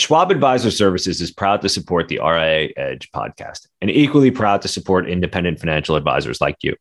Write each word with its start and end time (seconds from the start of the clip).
Schwab 0.00 0.30
Advisor 0.30 0.70
Services 0.70 1.20
is 1.20 1.30
proud 1.30 1.60
to 1.62 1.68
support 1.68 2.08
the 2.08 2.20
RIA 2.22 2.70
Edge 2.76 3.10
podcast 3.10 3.66
and 3.80 3.90
equally 3.90 4.30
proud 4.30 4.62
to 4.62 4.68
support 4.68 5.08
independent 5.08 5.58
financial 5.58 5.96
advisors 5.96 6.40
like 6.40 6.56
you. 6.62 6.76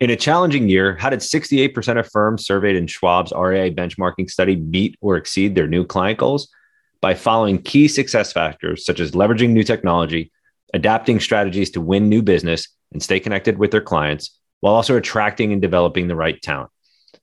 In 0.00 0.10
a 0.10 0.16
challenging 0.16 0.68
year, 0.68 0.96
how 0.96 1.10
did 1.10 1.20
68% 1.20 1.98
of 1.98 2.10
firms 2.10 2.46
surveyed 2.46 2.76
in 2.76 2.86
Schwab's 2.86 3.32
RIA 3.32 3.70
benchmarking 3.72 4.30
study 4.30 4.56
meet 4.56 4.96
or 5.00 5.16
exceed 5.16 5.54
their 5.54 5.66
new 5.66 5.84
client 5.84 6.18
goals? 6.18 6.48
By 7.00 7.14
following 7.14 7.62
key 7.62 7.86
success 7.86 8.32
factors 8.32 8.84
such 8.84 8.98
as 8.98 9.12
leveraging 9.12 9.50
new 9.50 9.62
technology, 9.62 10.32
adapting 10.74 11.20
strategies 11.20 11.70
to 11.72 11.80
win 11.80 12.08
new 12.08 12.22
business 12.22 12.68
and 12.92 13.02
stay 13.02 13.20
connected 13.20 13.58
with 13.58 13.70
their 13.70 13.80
clients, 13.80 14.38
while 14.60 14.74
also 14.74 14.96
attracting 14.96 15.52
and 15.52 15.62
developing 15.62 16.08
the 16.08 16.16
right 16.16 16.40
talent. 16.42 16.70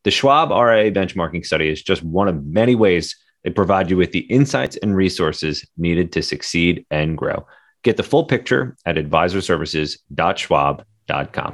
The 0.04 0.12
Schwab 0.12 0.50
RIA 0.52 0.92
benchmarking 0.92 1.46
study 1.46 1.70
is 1.70 1.82
just 1.82 2.04
one 2.04 2.28
of 2.28 2.46
many 2.46 2.76
ways 2.76 3.16
they 3.46 3.52
provide 3.52 3.90
you 3.92 3.96
with 3.96 4.12
the 4.12 4.22
insights 4.22 4.76
and 4.78 4.96
resources 4.96 5.64
needed 5.78 6.12
to 6.14 6.24
succeed 6.24 6.84
and 6.90 7.16
grow. 7.16 7.46
Get 7.84 7.96
the 7.96 8.04
full 8.04 8.26
picture 8.26 8.76
at 8.88 8.96
advisorservices.schwab.com. 8.96 11.54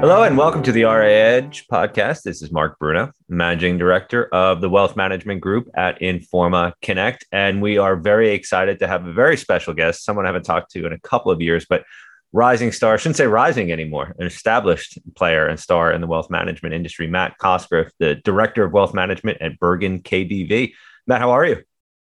Hello 0.00 0.22
and 0.22 0.38
welcome 0.38 0.62
to 0.62 0.72
the 0.72 0.84
RIA 0.84 1.36
Edge 1.36 1.66
podcast. 1.70 2.22
This 2.22 2.40
is 2.40 2.50
Mark 2.50 2.78
Bruno, 2.78 3.12
Managing 3.28 3.76
Director 3.76 4.34
of 4.34 4.62
the 4.62 4.70
Wealth 4.70 4.96
Management 4.96 5.42
Group 5.42 5.68
at 5.74 6.00
Informa 6.00 6.72
Connect. 6.80 7.26
And 7.32 7.60
we 7.60 7.76
are 7.76 7.96
very 7.96 8.30
excited 8.30 8.78
to 8.78 8.86
have 8.86 9.06
a 9.06 9.12
very 9.12 9.36
special 9.36 9.74
guest, 9.74 10.04
someone 10.04 10.24
I 10.24 10.28
haven't 10.28 10.44
talked 10.44 10.70
to 10.72 10.86
in 10.86 10.94
a 10.94 11.00
couple 11.00 11.30
of 11.30 11.42
years, 11.42 11.66
but 11.68 11.84
rising 12.36 12.70
star, 12.70 12.94
I 12.94 12.96
shouldn't 12.98 13.16
say 13.16 13.26
rising 13.26 13.72
anymore, 13.72 14.14
an 14.18 14.26
established 14.26 14.98
player 15.16 15.46
and 15.46 15.58
star 15.58 15.90
in 15.90 16.02
the 16.02 16.06
wealth 16.06 16.28
management 16.28 16.74
industry, 16.74 17.06
Matt 17.06 17.38
Cosgrove, 17.38 17.90
the 17.98 18.16
Director 18.16 18.62
of 18.62 18.72
Wealth 18.72 18.92
Management 18.92 19.38
at 19.40 19.58
Bergan 19.58 20.02
KDV. 20.02 20.74
Matt, 21.06 21.22
how 21.22 21.30
are 21.30 21.46
you? 21.46 21.62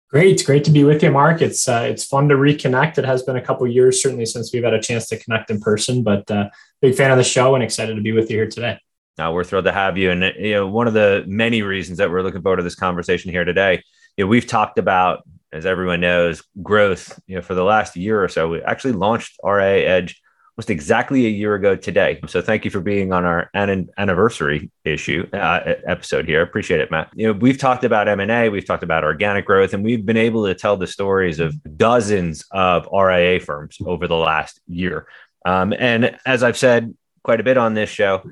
Great, 0.10 0.44
great 0.44 0.64
to 0.64 0.72
be 0.72 0.84
with 0.84 1.04
you, 1.04 1.12
Mark. 1.12 1.42
It's 1.42 1.68
uh, 1.68 1.86
it's 1.88 2.06
fun 2.06 2.30
to 2.30 2.36
reconnect. 2.36 2.98
It 2.98 3.06
has 3.06 3.24
been 3.24 3.36
a 3.36 3.42
couple 3.42 3.68
years, 3.68 4.02
certainly 4.02 4.26
since 4.26 4.52
we've 4.52 4.64
had 4.64 4.74
a 4.74 4.82
chance 4.82 5.06
to 5.10 5.18
connect 5.18 5.52
in 5.52 5.60
person. 5.60 6.02
But 6.02 6.30
uh, 6.32 6.50
big 6.82 6.96
fan 6.96 7.12
of 7.12 7.18
the 7.18 7.24
show 7.24 7.54
and 7.54 7.64
excited 7.64 7.96
to 7.96 8.02
be 8.02 8.14
with 8.14 8.32
you 8.32 8.38
here 8.38 8.50
today. 8.50 8.80
Now 9.18 9.34
we're 9.34 9.44
thrilled 9.44 9.66
to 9.66 9.72
have 9.72 9.98
you, 9.98 10.10
and 10.12 10.24
you 10.40 10.54
know 10.54 10.68
one 10.68 10.88
of 10.88 10.94
the 10.94 11.26
many 11.28 11.62
reasons 11.62 11.98
that 12.00 12.10
we're 12.10 12.24
looking 12.24 12.42
forward 12.42 12.58
to 12.58 12.64
this 12.64 12.76
conversation 12.76 13.32
here 13.32 13.46
today. 13.46 13.84
You 14.16 14.24
know, 14.24 14.30
we've 14.30 14.48
talked 14.48 14.80
about 14.80 15.28
as 15.54 15.66
everyone 15.66 16.02
knows, 16.02 16.44
growth, 16.62 17.20
you 17.28 17.36
know, 17.36 17.42
for 17.42 17.56
the 17.56 17.64
last 17.64 17.96
year 17.96 18.24
or 18.24 18.28
so, 18.28 18.50
we 18.50 18.62
actually 18.62 18.94
launched 18.94 19.38
RIA 19.44 19.88
Edge 19.88 20.22
almost 20.58 20.70
exactly 20.70 21.26
a 21.28 21.30
year 21.30 21.54
ago 21.54 21.76
today. 21.76 22.20
So 22.28 22.42
thank 22.42 22.66
you 22.66 22.72
for 22.72 22.82
being 22.82 23.14
on 23.14 23.26
our 23.26 23.50
an- 23.54 23.90
anniversary 23.98 24.72
issue 24.84 25.28
uh, 25.32 25.76
episode 25.88 26.26
here. 26.26 26.42
Appreciate 26.42 26.82
it, 26.82 26.90
Matt. 26.90 27.12
You 27.16 27.28
know, 27.28 27.34
we've 27.34 27.60
talked 27.60 27.84
about 27.84 28.08
M&A, 28.08 28.50
we've 28.50 28.66
talked 28.66 28.84
about 28.84 29.04
organic 29.04 29.46
growth, 29.46 29.74
and 29.74 29.84
we've 29.84 30.06
been 30.06 30.18
able 30.18 30.48
to 30.48 30.56
tell 30.56 30.76
the 30.76 30.88
stories 30.88 31.40
of 31.40 31.56
dozens 31.78 32.44
of 32.52 32.88
RIA 32.92 33.40
firms 33.40 33.78
over 33.86 34.08
the 34.08 34.16
last 34.16 34.60
year. 34.68 35.08
Um, 35.46 35.74
and 35.78 36.18
as 36.26 36.42
I've 36.42 36.58
said 36.58 36.94
quite 37.24 37.40
a 37.40 37.44
bit 37.44 37.58
on 37.58 37.76
this 37.76 37.90
show, 37.90 38.24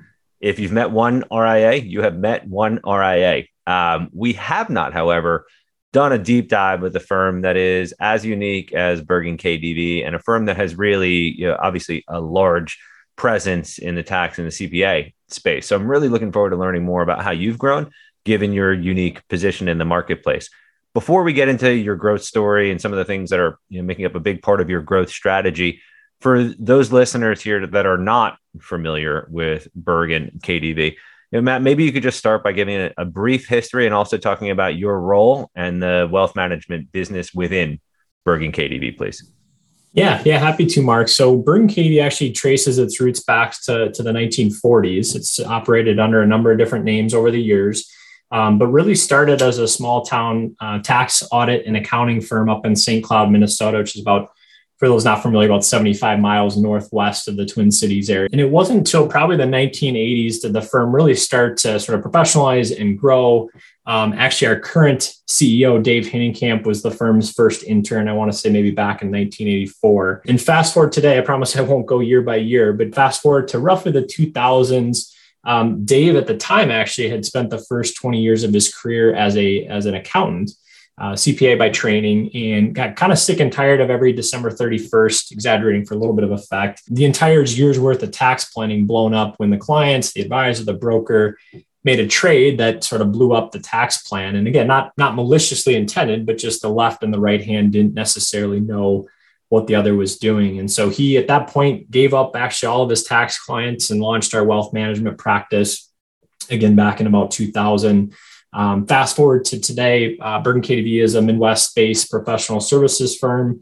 if 0.42 0.58
you've 0.58 0.72
met 0.72 0.90
one 0.90 1.24
RIA, 1.32 1.76
you 1.76 2.02
have 2.02 2.18
met 2.18 2.48
one 2.48 2.80
RIA. 2.86 3.44
Um, 3.68 4.10
we 4.14 4.34
have 4.34 4.70
not, 4.70 4.94
however, 4.94 5.46
done 5.96 6.12
a 6.12 6.18
deep 6.18 6.50
dive 6.50 6.82
with 6.82 6.94
a 6.98 7.00
firm 7.00 7.40
that 7.44 7.56
is 7.56 7.94
as 8.02 8.26
unique 8.26 8.74
as 8.74 9.02
Bergan 9.02 9.38
KDV 9.38 10.06
and 10.06 10.14
a 10.14 10.20
firm 10.20 10.44
that 10.48 10.58
has 10.58 10.78
really, 10.78 11.34
you 11.40 11.48
know, 11.48 11.58
obviously 11.58 12.04
a 12.10 12.20
large 12.20 12.78
presence 13.16 13.78
in 13.78 13.96
the 13.96 14.04
tax 14.04 14.38
and 14.38 14.46
the 14.46 14.52
CPA 14.52 15.14
space. 15.30 15.68
So 15.68 15.78
I'm 15.78 15.88
really 15.88 16.10
looking 16.10 16.34
forward 16.34 16.50
to 16.50 16.58
learning 16.58 16.84
more 16.84 17.02
about 17.02 17.24
how 17.24 17.32
you've 17.32 17.58
grown 17.58 17.92
given 18.26 18.52
your 18.52 18.74
unique 18.74 19.26
position 19.30 19.70
in 19.70 19.78
the 19.78 19.86
marketplace. 19.86 20.50
Before 20.94 21.24
we 21.24 21.32
get 21.32 21.48
into 21.48 21.74
your 21.74 21.96
growth 21.96 22.24
story 22.24 22.72
and 22.72 22.82
some 22.82 22.92
of 22.92 22.98
the 22.98 23.06
things 23.06 23.30
that 23.30 23.40
are 23.40 23.58
you 23.70 23.82
know, 23.82 23.86
making 23.86 24.06
up 24.06 24.16
a 24.16 24.20
big 24.20 24.42
part 24.42 24.60
of 24.60 24.70
your 24.70 24.82
growth 24.82 25.10
strategy, 25.10 25.82
for 26.20 26.44
those 26.44 26.92
listeners 26.92 27.42
here 27.42 27.66
that 27.66 27.86
are 27.86 27.98
not 27.98 28.38
familiar 28.60 29.30
with 29.32 29.70
Bergan 29.82 30.44
KDV, 31.34 31.38
know, 31.38 31.42
Matt, 31.42 31.62
maybe 31.62 31.84
you 31.84 31.92
could 31.92 32.04
just 32.04 32.20
start 32.20 32.44
by 32.44 32.52
giving 32.52 32.76
a, 32.76 32.92
a, 32.98 33.06
brief 33.06 33.48
history 33.48 33.86
and 33.86 33.96
also 33.96 34.18
talking 34.18 34.52
about 34.52 34.78
your 34.78 35.00
role 35.00 35.50
and 35.56 35.82
the 35.82 36.08
wealth 36.12 36.36
management 36.36 36.92
business 36.92 37.34
within 37.34 37.80
Bergan 38.26 38.54
KDV, 38.54 38.98
please. 38.98 39.32
Yeah, 39.94 40.22
yeah, 40.26 40.40
happy 40.40 40.66
to, 40.66 40.82
Mark. 40.82 41.08
So 41.08 41.42
Bergan 41.42 41.70
KDV 41.70 42.04
actually 42.04 42.32
traces 42.34 42.78
its 42.78 43.00
roots 43.00 43.24
back 43.24 43.56
to, 43.64 43.92
to 43.92 44.04
the 44.04 44.12
1940s. 44.12 45.16
It's 45.16 45.40
operated 45.40 46.00
under 46.00 46.22
a 46.22 46.28
number 46.28 46.52
of 46.52 46.58
different 46.58 46.84
names 46.84 47.14
over 47.14 47.32
the 47.32 47.42
years, 47.42 47.90
um, 48.32 48.58
but 48.58 48.68
really 48.68 48.96
started 48.96 49.42
as 49.42 49.58
a 49.58 49.68
small 49.68 50.04
town 50.04 50.56
uh, 50.60 50.80
tax 50.80 51.24
audit 51.32 51.66
and 51.66 51.78
accounting 51.78 52.20
firm 52.20 52.50
up 52.50 52.66
in 52.66 52.76
St. 52.76 53.04
Cloud, 53.04 53.32
Minnesota, 53.32 53.78
which 53.78 53.96
is 53.96 54.02
about 54.02 54.32
for 54.78 54.90
those 54.90 55.06
not 55.06 55.22
familiar, 55.22 55.48
about 55.48 55.64
75 55.64 56.20
miles 56.20 56.58
northwest 56.58 57.28
of 57.28 57.38
the 57.38 57.46
Twin 57.46 57.72
Cities 57.72 58.10
area. 58.10 58.28
And 58.32 58.42
it 58.42 58.50
wasn't 58.50 58.80
until 58.80 59.08
probably 59.08 59.38
the 59.38 59.44
1980s 59.44 60.42
did 60.42 60.54
the 60.54 60.62
firm 60.62 60.94
really 60.94 61.16
start 61.16 61.58
to 61.58 61.80
sort 61.80 61.98
of 61.98 62.06
professionalize 62.06 62.78
and 62.78 63.00
grow. 63.00 63.50
Um, 63.86 64.14
actually, 64.14 64.48
our 64.48 64.60
current 64.60 65.14
CEO, 65.30 65.82
Dave 65.82 66.08
Hinnenkamp, 66.08 66.66
was 66.66 66.82
the 66.82 66.92
firm's 66.92 67.32
first 67.32 67.64
intern, 67.64 68.10
I 68.10 68.14
want 68.14 68.32
to 68.32 68.38
say 68.38 68.50
maybe 68.50 68.72
back 68.72 69.02
in 69.02 69.12
1984. 69.12 70.24
And 70.28 70.42
fast 70.42 70.74
forward 70.74 70.92
today, 70.92 71.18
I 71.18 71.22
promise 71.22 71.56
I 71.56 71.62
won't 71.62 71.86
go 71.86 72.00
year 72.02 72.22
by 72.22 72.38
year, 72.38 72.74
but 72.74 72.94
fast 72.94 73.22
forward 73.22 73.48
to 73.50 73.60
roughly 73.60 73.92
the 73.94 74.02
2000s. 74.02 75.14
Um, 75.46 75.86
Dave 75.86 76.16
at 76.16 76.28
the 76.28 76.36
time 76.36 76.72
actually 76.72 77.10
had 77.10 77.24
spent 77.24 77.52
the 77.52 77.64
first 77.70 77.96
20 77.98 78.20
years 78.20 78.44
of 78.44 78.52
his 78.52 78.74
career 78.74 79.14
as 79.14 79.38
a 79.38 79.66
as 79.68 79.86
an 79.86 79.94
accountant 79.94 80.52
uh, 80.98 81.12
CPA 81.12 81.58
by 81.58 81.70
training 81.70 82.34
and 82.36 82.74
got 82.74 82.96
kind 82.96 83.12
of 83.12 83.20
sick 83.20 83.40
and 83.42 83.52
tired 83.52 83.82
of 83.82 83.90
every 83.90 84.14
December 84.14 84.50
31st, 84.50 85.32
exaggerating 85.32 85.86
for 85.86 85.94
a 85.94 85.98
little 85.98 86.16
bit 86.16 86.24
of 86.24 86.32
effect. 86.32 86.84
The 86.88 87.06
entire 87.06 87.44
year's 87.44 87.80
worth 87.80 88.02
of 88.02 88.12
tax 88.12 88.46
planning 88.46 88.86
blown 88.86 89.14
up 89.14 89.36
when 89.38 89.50
the 89.50 89.58
clients, 89.58 90.14
the 90.14 90.22
advisor, 90.22 90.64
the 90.64 90.74
broker 90.74 91.38
made 91.84 92.00
a 92.00 92.08
trade 92.08 92.58
that 92.58 92.84
sort 92.84 93.02
of 93.02 93.12
blew 93.12 93.34
up 93.34 93.52
the 93.52 93.60
tax 93.60 94.04
plan. 94.04 94.36
And 94.36 94.48
again, 94.48 94.68
not, 94.68 94.94
not 94.98 95.16
maliciously 95.16 95.76
intended, 95.76 96.26
but 96.26 96.38
just 96.38 96.62
the 96.62 96.70
left 96.70 97.04
and 97.04 97.14
the 97.14 97.20
right 97.20 97.44
hand 97.44 97.74
didn't 97.74 97.94
necessarily 97.94 98.60
know 98.60 99.08
what 99.50 99.68
the 99.68 99.76
other 99.76 99.96
was 99.96 100.18
doing. 100.18 100.60
And 100.60 100.72
so 100.72 100.90
he, 100.90 101.18
at 101.18 101.28
that 101.28 101.50
point, 101.50 101.92
gave 101.92 102.14
up 102.14 102.36
actually 102.36 102.68
all 102.68 102.82
of 102.82 102.90
his 102.90 103.04
tax 103.04 103.38
clients 103.38 103.92
and 103.92 104.02
launched 104.02 104.34
our 104.34 104.44
wealth 104.44 104.74
management 104.74 105.18
practice 105.18 105.92
again 106.50 106.76
back 106.76 107.00
in 107.00 107.08
about 107.08 107.32
2000 107.32 108.14
um, 108.56 108.88
fast 108.88 109.18
forward 109.18 109.44
to 109.46 109.60
today, 109.60 110.18
uh, 110.20 110.42
Bergan 110.42 111.04
is 111.04 111.16
a 111.16 111.22
Midwest 111.22 111.76
based 111.76 112.10
professional 112.10 112.62
services 112.62 113.18
firm. 113.18 113.60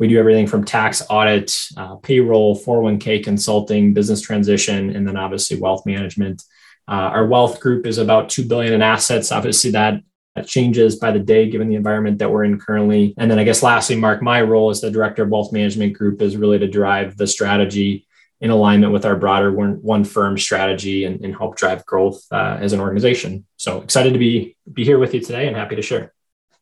We 0.00 0.08
do 0.08 0.18
everything 0.18 0.48
from 0.48 0.64
tax 0.64 1.00
audit, 1.08 1.56
uh, 1.76 1.94
payroll, 1.96 2.58
401k 2.58 3.22
consulting, 3.22 3.94
business 3.94 4.20
transition, 4.20 4.96
and 4.96 5.06
then 5.06 5.16
obviously 5.16 5.60
wealth 5.60 5.86
management. 5.86 6.42
Uh, 6.88 7.14
our 7.14 7.24
wealth 7.24 7.60
group 7.60 7.86
is 7.86 7.98
about 7.98 8.30
2 8.30 8.44
billion 8.48 8.72
in 8.72 8.82
assets. 8.82 9.30
Obviously 9.30 9.70
that, 9.70 10.02
that 10.34 10.48
changes 10.48 10.96
by 10.96 11.12
the 11.12 11.20
day 11.20 11.48
given 11.48 11.68
the 11.68 11.76
environment 11.76 12.18
that 12.18 12.32
we're 12.32 12.42
in 12.42 12.58
currently. 12.58 13.14
And 13.18 13.30
then 13.30 13.38
I 13.38 13.44
guess 13.44 13.62
lastly, 13.62 13.94
Mark, 13.94 14.22
my 14.22 14.42
role 14.42 14.70
as 14.70 14.80
the 14.80 14.90
director 14.90 15.22
of 15.22 15.28
wealth 15.28 15.52
management 15.52 15.92
group 15.92 16.20
is 16.20 16.36
really 16.36 16.58
to 16.58 16.66
drive 16.66 17.16
the 17.16 17.28
strategy 17.28 18.08
in 18.42 18.50
alignment 18.50 18.92
with 18.92 19.06
our 19.06 19.14
broader 19.16 19.52
one, 19.52 19.80
one 19.82 20.04
firm 20.04 20.36
strategy 20.36 21.04
and, 21.04 21.24
and, 21.24 21.34
help 21.34 21.56
drive 21.56 21.86
growth 21.86 22.26
uh, 22.32 22.58
as 22.60 22.72
an 22.72 22.80
organization. 22.80 23.46
So 23.56 23.80
excited 23.82 24.12
to 24.12 24.18
be 24.18 24.56
be 24.70 24.84
here 24.84 24.98
with 24.98 25.14
you 25.14 25.20
today 25.20 25.46
and 25.46 25.56
happy 25.56 25.76
to 25.76 25.82
share. 25.82 26.12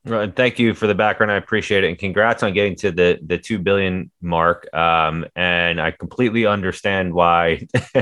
Well, 0.05 0.31
thank 0.35 0.59
you 0.59 0.75
for 0.75 0.85
the 0.87 0.95
background. 0.95 1.31
I 1.31 1.35
appreciate 1.35 1.83
it, 1.83 1.87
and 1.87 1.97
congrats 1.97 2.43
on 2.43 2.53
getting 2.53 2.75
to 2.77 2.91
the 2.91 3.19
the 3.25 3.37
two 3.37 3.57
billion 3.57 4.11
mark. 4.21 4.71
Um, 4.75 5.25
and 5.35 5.81
I 5.81 5.91
completely 5.91 6.45
understand 6.45 7.13
why 7.13 7.67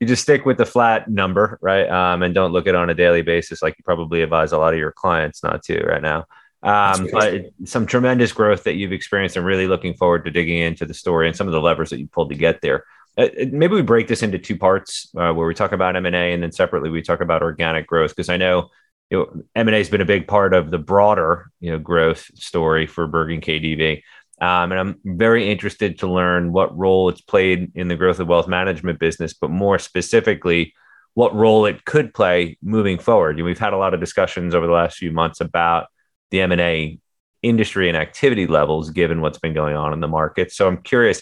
you 0.00 0.06
just 0.06 0.22
stick 0.22 0.44
with 0.44 0.58
the 0.58 0.66
flat 0.66 1.08
number, 1.08 1.58
right? 1.62 1.88
Um, 1.88 2.22
and 2.22 2.34
don't 2.34 2.52
look 2.52 2.66
at 2.66 2.74
it 2.74 2.78
on 2.78 2.90
a 2.90 2.94
daily 2.94 3.22
basis, 3.22 3.62
like 3.62 3.76
you 3.78 3.84
probably 3.84 4.22
advise 4.22 4.52
a 4.52 4.58
lot 4.58 4.72
of 4.72 4.78
your 4.78 4.92
clients 4.92 5.42
not 5.44 5.62
to 5.64 5.80
right 5.84 6.02
now. 6.02 6.26
Um, 6.62 7.08
but 7.12 7.50
some 7.64 7.86
tremendous 7.86 8.32
growth 8.32 8.62
that 8.64 8.74
you've 8.74 8.92
experienced, 8.92 9.36
and 9.36 9.46
really 9.46 9.66
looking 9.66 9.94
forward 9.94 10.24
to 10.24 10.30
digging 10.30 10.58
into 10.58 10.86
the 10.86 10.94
story 10.94 11.26
and 11.26 11.36
some 11.36 11.48
of 11.48 11.52
the 11.52 11.60
levers 11.60 11.90
that 11.90 11.98
you 11.98 12.06
pulled 12.06 12.30
to 12.30 12.36
get 12.36 12.60
there. 12.60 12.84
Uh, 13.18 13.22
uh, 13.22 13.44
maybe 13.50 13.74
we 13.74 13.82
break 13.82 14.08
this 14.08 14.22
into 14.22 14.38
two 14.38 14.56
parts 14.56 15.08
uh, 15.16 15.32
where 15.32 15.46
we 15.46 15.54
talk 15.54 15.72
about 15.72 15.96
m&a 15.96 16.32
and 16.32 16.42
then 16.42 16.50
separately 16.50 16.88
we 16.88 17.02
talk 17.02 17.20
about 17.20 17.42
organic 17.42 17.86
growth 17.86 18.10
because 18.10 18.30
i 18.30 18.36
know 18.38 18.70
you 19.12 19.18
know, 19.18 19.42
M&A 19.54 19.76
has 19.76 19.90
been 19.90 20.00
a 20.00 20.06
big 20.06 20.26
part 20.26 20.54
of 20.54 20.70
the 20.70 20.78
broader, 20.78 21.50
you 21.60 21.70
know, 21.70 21.78
growth 21.78 22.30
story 22.34 22.86
for 22.86 23.06
Bergan 23.06 23.44
KDV. 23.44 24.00
Um, 24.40 24.72
and 24.72 24.80
I'm 24.80 25.00
very 25.04 25.50
interested 25.50 25.98
to 25.98 26.10
learn 26.10 26.50
what 26.50 26.76
role 26.76 27.10
it's 27.10 27.20
played 27.20 27.72
in 27.74 27.88
the 27.88 27.94
growth 27.94 28.20
of 28.20 28.28
wealth 28.28 28.48
management 28.48 28.98
business, 28.98 29.34
but 29.34 29.50
more 29.50 29.78
specifically, 29.78 30.72
what 31.12 31.34
role 31.34 31.66
it 31.66 31.84
could 31.84 32.14
play 32.14 32.56
moving 32.62 32.98
forward. 32.98 33.36
You 33.36 33.44
know, 33.44 33.48
we've 33.48 33.58
had 33.58 33.74
a 33.74 33.76
lot 33.76 33.92
of 33.92 34.00
discussions 34.00 34.54
over 34.54 34.66
the 34.66 34.72
last 34.72 34.96
few 34.96 35.12
months 35.12 35.42
about 35.42 35.88
the 36.30 36.40
M&A 36.40 36.98
industry 37.42 37.88
and 37.88 37.98
activity 37.98 38.46
levels, 38.46 38.88
given 38.88 39.20
what's 39.20 39.38
been 39.38 39.52
going 39.52 39.76
on 39.76 39.92
in 39.92 40.00
the 40.00 40.08
market. 40.08 40.52
So 40.52 40.66
I'm 40.66 40.78
curious, 40.78 41.20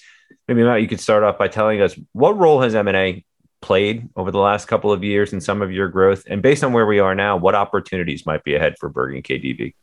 maybe 0.51 0.65
Matt, 0.65 0.83
you 0.83 0.89
could 0.89 1.01
start 1.01 1.23
off 1.23 1.39
by 1.39 1.47
telling 1.47 1.81
us 1.81 1.97
what 2.13 2.37
role 2.37 2.61
has 2.61 2.75
M&A 2.75 3.25
played 3.61 4.09
over 4.17 4.33
the 4.33 4.39
last 4.39 4.67
couple 4.67 4.91
of 4.91 5.05
years 5.05 5.33
in 5.33 5.41
some 5.41 5.63
of 5.63 5.71
your 5.71 5.87
growth? 5.89 6.25
And 6.27 6.43
based 6.43 6.65
on 6.65 6.73
where 6.73 6.87
we 6.87 6.99
are 6.99 7.15
now, 7.15 7.37
what 7.37 7.55
opportunities 7.55 8.27
might 8.27 8.43
be 8.43 8.57
ahead 8.57 8.75
for 8.81 8.91
Bergan 8.91 9.23
KDV? 9.23 9.75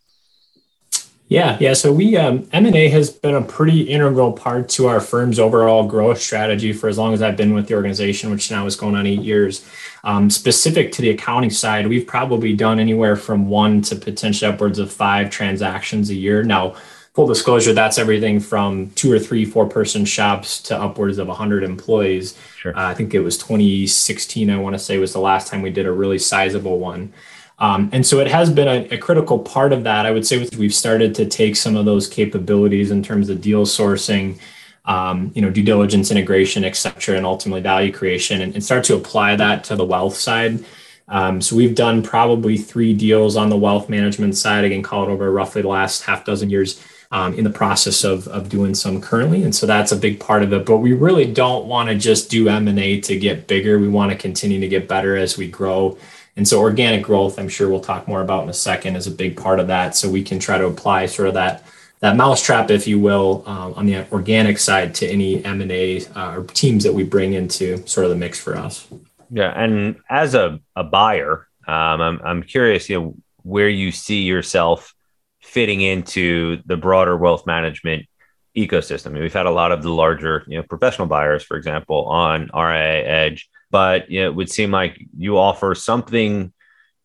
Yeah, 1.30 1.58
yeah. 1.60 1.74
So 1.74 1.94
we 1.94 2.18
um, 2.18 2.50
M 2.52 2.66
and 2.66 2.76
A 2.76 2.90
has 2.90 3.10
been 3.10 3.36
a 3.36 3.42
pretty 3.42 3.82
integral 3.82 4.34
part 4.34 4.68
to 4.70 4.88
our 4.88 5.00
firm's 5.00 5.40
overall 5.40 5.86
growth 5.86 6.22
strategy 6.22 6.74
for 6.74 6.90
as 6.90 6.98
long 6.98 7.14
as 7.14 7.22
I've 7.22 7.38
been 7.38 7.54
with 7.54 7.68
the 7.68 7.76
organization, 7.76 8.30
which 8.30 8.50
now 8.52 8.66
is 8.66 8.76
going 8.78 8.96
on 8.96 9.06
eight 9.06 9.22
years. 9.22 9.66
Um, 10.04 10.30
specific 10.30 10.92
to 10.94 11.02
the 11.02 11.10
accounting 11.10 11.50
side, 11.50 11.88
we've 11.88 12.08
probably 12.08 12.54
done 12.54 12.80
anywhere 12.80 13.16
from 13.16 13.50
one 13.50 13.82
to 13.84 13.96
potentially 13.96 14.52
upwards 14.52 14.80
of 14.80 14.92
five 14.92 15.30
transactions 15.30 16.10
a 16.10 16.16
year. 16.16 16.44
Now, 16.44 16.76
full 17.18 17.26
disclosure, 17.26 17.74
that's 17.74 17.98
everything 17.98 18.40
from 18.40 18.92
two 18.92 19.12
or 19.12 19.18
three 19.18 19.44
four 19.44 19.68
person 19.68 20.06
shops 20.06 20.62
to 20.62 20.80
upwards 20.80 21.18
of 21.18 21.28
100 21.28 21.64
employees. 21.64 22.38
Sure. 22.60 22.78
Uh, 22.78 22.90
I 22.90 22.94
think 22.94 23.16
it 23.16 23.22
was 23.22 23.40
2016, 23.40 24.52
I 24.52 24.58
want 24.60 24.76
to 24.76 24.80
say, 24.80 25.00
was 25.00 25.14
the 25.14 25.20
last 25.20 25.48
time 25.48 25.64
we 25.64 25.72
did 25.72 25.88
a 25.88 25.92
really 25.92 26.20
sizable 26.20 26.78
one. 26.78 27.12
Um, 27.58 27.90
and 27.92 28.06
so 28.06 28.20
it 28.20 28.28
has 28.28 28.52
been 28.52 28.68
a, 28.68 28.94
a, 28.94 29.00
critical 29.00 29.40
part 29.40 29.74
of 29.74 29.84
that. 29.86 30.06
I 30.06 30.12
would 30.12 30.28
say 30.28 30.48
we've 30.60 30.76
started 30.76 31.16
to 31.16 31.26
take 31.26 31.56
some 31.56 31.76
of 31.76 31.86
those 31.86 32.08
capabilities 32.08 32.92
in 32.92 33.02
terms 33.02 33.30
of 33.30 33.42
deal 33.42 33.66
sourcing, 33.66 34.38
um, 34.86 35.32
you 35.34 35.42
know, 35.42 35.50
due 35.50 35.64
diligence, 35.64 36.12
integration, 36.12 36.64
et 36.64 36.76
cetera, 36.76 37.18
and 37.18 37.26
ultimately 37.26 37.62
value 37.62 37.92
creation, 37.92 38.42
and, 38.42 38.54
and 38.54 38.64
start 38.64 38.84
to 38.84 38.96
apply 38.96 39.36
that 39.38 39.64
to 39.64 39.76
the 39.76 39.84
wealth 39.84 40.18
side. 40.18 40.64
Um, 41.08 41.42
so 41.42 41.56
we've 41.56 41.74
done 41.74 42.04
probably 42.04 42.60
three 42.60 42.94
deals 42.94 43.38
on 43.38 43.50
the 43.50 43.58
wealth 43.58 43.90
management 43.90 44.38
side. 44.38 44.66
Again, 44.66 44.84
call 44.84 45.06
it 45.06 45.10
over 45.10 45.32
roughly 45.32 45.64
the 45.64 45.68
last 45.68 46.04
half 46.04 46.24
dozen 46.24 46.52
years. 46.52 46.80
Um, 47.10 47.34
in 47.36 47.46
the 47.46 47.50
process 47.50 48.04
of, 48.04 48.28
of 48.28 48.50
doing 48.50 48.76
some 48.76 49.00
currently 49.00 49.44
and 49.44 49.56
so 49.56 49.66
that's 49.66 49.94
a 49.94 49.96
big 49.96 50.20
part 50.20 50.44
of 50.44 50.52
it 50.52 50.66
but 50.66 50.80
we 50.80 50.92
really 50.92 51.26
don't 51.26 51.66
want 51.66 51.88
to 51.88 51.96
just 51.96 52.30
do 52.30 52.50
m&a 52.50 53.00
to 53.00 53.18
get 53.18 53.48
bigger 53.48 53.80
we 53.80 53.88
want 53.88 54.12
to 54.12 54.18
continue 54.18 54.60
to 54.60 54.68
get 54.68 54.90
better 54.90 55.16
as 55.16 55.38
we 55.38 55.48
grow 55.48 55.98
and 56.38 56.48
so 56.48 56.60
organic 56.60 57.04
growth, 57.04 57.40
I'm 57.40 57.50
sure 57.50 57.68
we'll 57.68 57.80
talk 57.80 58.08
more 58.08 58.22
about 58.22 58.44
in 58.44 58.50
a 58.50 58.54
second, 58.54 58.96
is 58.96 59.08
a 59.08 59.12
big 59.12 59.36
part 59.36 59.60
of 59.60 59.68
that. 59.68 59.96
So 59.96 60.08
we 60.08 60.24
can 60.24 60.38
try 60.38 60.60
to 60.60 60.68
apply 60.68 61.08
sort 61.08 61.28
of 61.28 61.34
that 61.34 61.64
that 62.00 62.16
mousetrap, 62.16 62.70
if 62.70 62.86
you 62.86 63.00
will, 63.00 63.44
um, 63.48 63.74
on 63.74 63.88
the 63.88 64.08
organic 64.12 64.60
side 64.60 64.94
to 64.94 65.08
any 65.08 65.44
M 65.44 65.62
and 65.62 65.72
A 65.72 66.06
uh, 66.16 66.38
or 66.38 66.44
teams 66.44 66.84
that 66.84 66.94
we 66.94 67.04
bring 67.04 67.34
into 67.34 67.86
sort 67.88 68.06
of 68.06 68.12
the 68.12 68.16
mix 68.16 68.40
for 68.40 68.56
us. 68.56 68.88
Yeah, 69.32 69.52
and 69.52 69.98
as 70.08 70.36
a, 70.36 70.60
a 70.76 70.84
buyer, 70.84 71.48
um, 71.68 72.02
I'm 72.02 72.22
I'm 72.24 72.44
curious, 72.44 72.88
you 72.88 73.00
know, 73.00 73.16
where 73.42 73.68
you 73.68 73.92
see 73.92 74.22
yourself 74.22 74.94
fitting 75.58 75.82
into 75.82 76.62
the 76.66 76.78
broader 76.78 77.18
wealth 77.18 77.46
management 77.48 78.06
ecosystem. 78.56 79.08
I 79.08 79.10
mean, 79.10 79.24
we've 79.24 79.34
had 79.34 79.46
a 79.46 79.52
lot 79.52 79.72
of 79.72 79.84
the 79.84 79.92
larger, 79.92 80.44
you 80.48 80.58
know, 80.58 80.64
professional 80.64 81.08
buyers, 81.08 81.44
for 81.44 81.58
example, 81.58 82.06
on 82.06 82.50
RIA 82.54 83.06
Edge 83.06 83.50
but 83.70 84.10
you 84.10 84.22
know, 84.22 84.28
it 84.28 84.36
would 84.36 84.50
seem 84.50 84.72
like 84.72 85.00
you 85.18 85.38
offer 85.38 85.76
something 85.76 86.54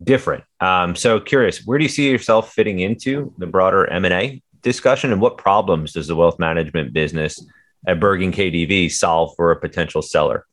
different. 0.03 0.45
Um, 0.61 0.97
so 0.97 1.21
curious, 1.21 1.65
where 1.65 1.79
do 1.79 1.85
you 1.85 1.89
see 1.89 2.11
yourself 2.11 2.53
fitting 2.53 2.81
into 2.81 3.33
the 3.39 3.47
broader 3.47 3.87
M&A 3.87 4.43
discussion 4.63 5.13
and 5.13 5.21
what 5.21 5.39
problems 5.39 5.93
does 5.93 6.07
the 6.07 6.17
wealth 6.17 6.39
management 6.39 6.93
business 6.93 7.45
at 7.87 7.99
Bergan 7.99 8.33
KDV 8.33 8.91
solve 8.93 9.35
for 9.37 9.51
a 9.51 9.61
potential 9.61 10.03
seller? 10.03 10.47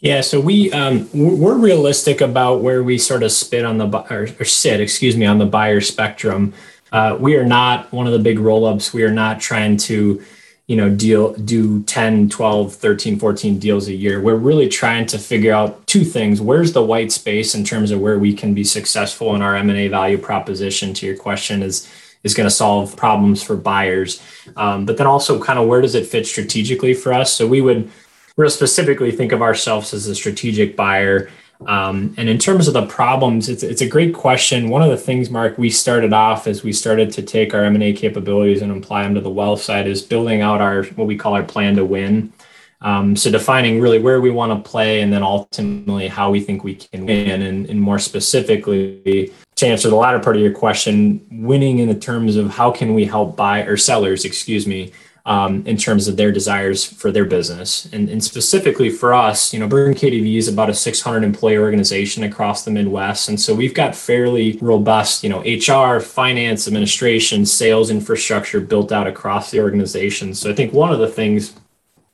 Yeah, 0.00 0.20
so 0.20 0.40
we 0.40 0.70
um, 0.72 1.08
we're 1.12 1.56
realistic 1.56 2.20
about 2.20 2.60
where 2.60 2.84
we 2.84 2.98
sort 2.98 3.24
of 3.24 3.32
spit 3.32 3.64
on 3.64 3.78
the 3.78 3.86
or, 4.12 4.28
or 4.38 4.44
sit, 4.44 4.80
excuse 4.80 5.16
me, 5.16 5.26
on 5.26 5.38
the 5.38 5.46
buyer 5.46 5.80
spectrum. 5.80 6.54
Uh, 6.92 7.16
we 7.18 7.36
are 7.36 7.44
not 7.44 7.92
one 7.92 8.06
of 8.06 8.12
the 8.12 8.18
big 8.18 8.38
roll-ups. 8.38 8.94
We 8.94 9.02
are 9.02 9.10
not 9.10 9.40
trying 9.40 9.76
to 9.78 10.22
you 10.68 10.76
know 10.76 10.88
deal 10.94 11.32
do 11.32 11.82
10 11.84 12.28
12 12.28 12.74
13 12.74 13.18
14 13.18 13.58
deals 13.58 13.88
a 13.88 13.94
year 13.94 14.20
we're 14.20 14.34
really 14.34 14.68
trying 14.68 15.06
to 15.06 15.18
figure 15.18 15.50
out 15.50 15.84
two 15.86 16.04
things 16.04 16.42
where's 16.42 16.74
the 16.74 16.84
white 16.84 17.10
space 17.10 17.54
in 17.54 17.64
terms 17.64 17.90
of 17.90 18.00
where 18.00 18.18
we 18.18 18.34
can 18.34 18.52
be 18.52 18.62
successful 18.62 19.34
in 19.34 19.40
our 19.40 19.56
m&a 19.56 19.88
value 19.88 20.18
proposition 20.18 20.92
to 20.92 21.06
your 21.06 21.16
question 21.16 21.62
is 21.62 21.90
is 22.22 22.34
going 22.34 22.46
to 22.46 22.54
solve 22.54 22.94
problems 22.96 23.42
for 23.42 23.56
buyers 23.56 24.22
um, 24.56 24.84
but 24.84 24.98
then 24.98 25.06
also 25.06 25.42
kind 25.42 25.58
of 25.58 25.66
where 25.66 25.80
does 25.80 25.94
it 25.94 26.06
fit 26.06 26.26
strategically 26.26 26.92
for 26.92 27.14
us 27.14 27.32
so 27.32 27.46
we 27.46 27.62
would 27.62 27.90
real 28.38 28.48
specifically 28.48 29.10
think 29.10 29.32
of 29.32 29.42
ourselves 29.42 29.92
as 29.92 30.06
a 30.06 30.14
strategic 30.14 30.74
buyer 30.76 31.28
um, 31.66 32.14
and 32.16 32.28
in 32.28 32.38
terms 32.38 32.68
of 32.68 32.74
the 32.74 32.86
problems, 32.86 33.48
it's, 33.48 33.62
it's 33.62 33.80
a 33.80 33.88
great 33.88 34.14
question. 34.14 34.68
One 34.68 34.82
of 34.82 34.90
the 34.90 34.96
things, 34.96 35.28
Mark, 35.28 35.58
we 35.58 35.70
started 35.70 36.12
off 36.12 36.46
as 36.46 36.62
we 36.62 36.72
started 36.72 37.10
to 37.12 37.22
take 37.22 37.52
our 37.52 37.64
M&A 37.64 37.92
capabilities 37.92 38.62
and 38.62 38.70
apply 38.70 39.02
them 39.02 39.14
to 39.14 39.20
the 39.20 39.30
wealth 39.30 39.60
side 39.60 39.88
is 39.88 40.02
building 40.02 40.40
out 40.40 40.60
our 40.60 40.84
what 40.84 41.08
we 41.08 41.16
call 41.16 41.34
our 41.34 41.42
plan 41.42 41.74
to 41.76 41.84
win. 41.84 42.32
Um, 42.80 43.16
so 43.16 43.28
defining 43.28 43.80
really 43.80 43.98
where 43.98 44.20
we 44.20 44.30
want 44.30 44.52
to 44.52 44.70
play 44.70 45.00
and 45.00 45.12
then 45.12 45.24
ultimately 45.24 46.06
how 46.06 46.30
we 46.30 46.40
think 46.40 46.62
we 46.62 46.76
can 46.76 47.06
win. 47.06 47.42
And, 47.42 47.68
and 47.68 47.80
more 47.80 47.98
specifically, 47.98 49.32
to 49.56 49.66
answer 49.66 49.90
the 49.90 49.96
latter 49.96 50.20
part 50.20 50.36
of 50.36 50.42
your 50.42 50.52
question, 50.52 51.26
winning 51.28 51.80
in 51.80 51.88
the 51.88 51.94
terms 51.96 52.36
of 52.36 52.50
how 52.50 52.70
can 52.70 52.94
we 52.94 53.04
help 53.04 53.36
buy 53.36 53.62
or 53.62 53.76
sellers, 53.76 54.24
excuse 54.24 54.64
me, 54.64 54.92
um, 55.28 55.62
in 55.66 55.76
terms 55.76 56.08
of 56.08 56.16
their 56.16 56.32
desires 56.32 56.86
for 56.86 57.12
their 57.12 57.26
business. 57.26 57.86
And, 57.92 58.08
and, 58.08 58.24
specifically 58.24 58.88
for 58.88 59.12
us, 59.12 59.52
you 59.52 59.60
know, 59.60 59.68
Bergan 59.68 59.94
KDV 59.94 60.38
is 60.38 60.48
about 60.48 60.70
a 60.70 60.74
600 60.74 61.22
employee 61.22 61.58
organization 61.58 62.24
across 62.24 62.64
the 62.64 62.70
Midwest. 62.70 63.28
And 63.28 63.38
so 63.38 63.54
we've 63.54 63.74
got 63.74 63.94
fairly 63.94 64.58
robust, 64.62 65.22
you 65.22 65.28
know, 65.28 65.40
HR, 65.40 66.00
finance, 66.00 66.66
administration, 66.66 67.44
sales 67.44 67.90
infrastructure 67.90 68.58
built 68.58 68.90
out 68.90 69.06
across 69.06 69.50
the 69.50 69.60
organization. 69.60 70.32
So 70.32 70.50
I 70.50 70.54
think 70.54 70.72
one 70.72 70.92
of 70.92 70.98
the 70.98 71.08
things 71.08 71.52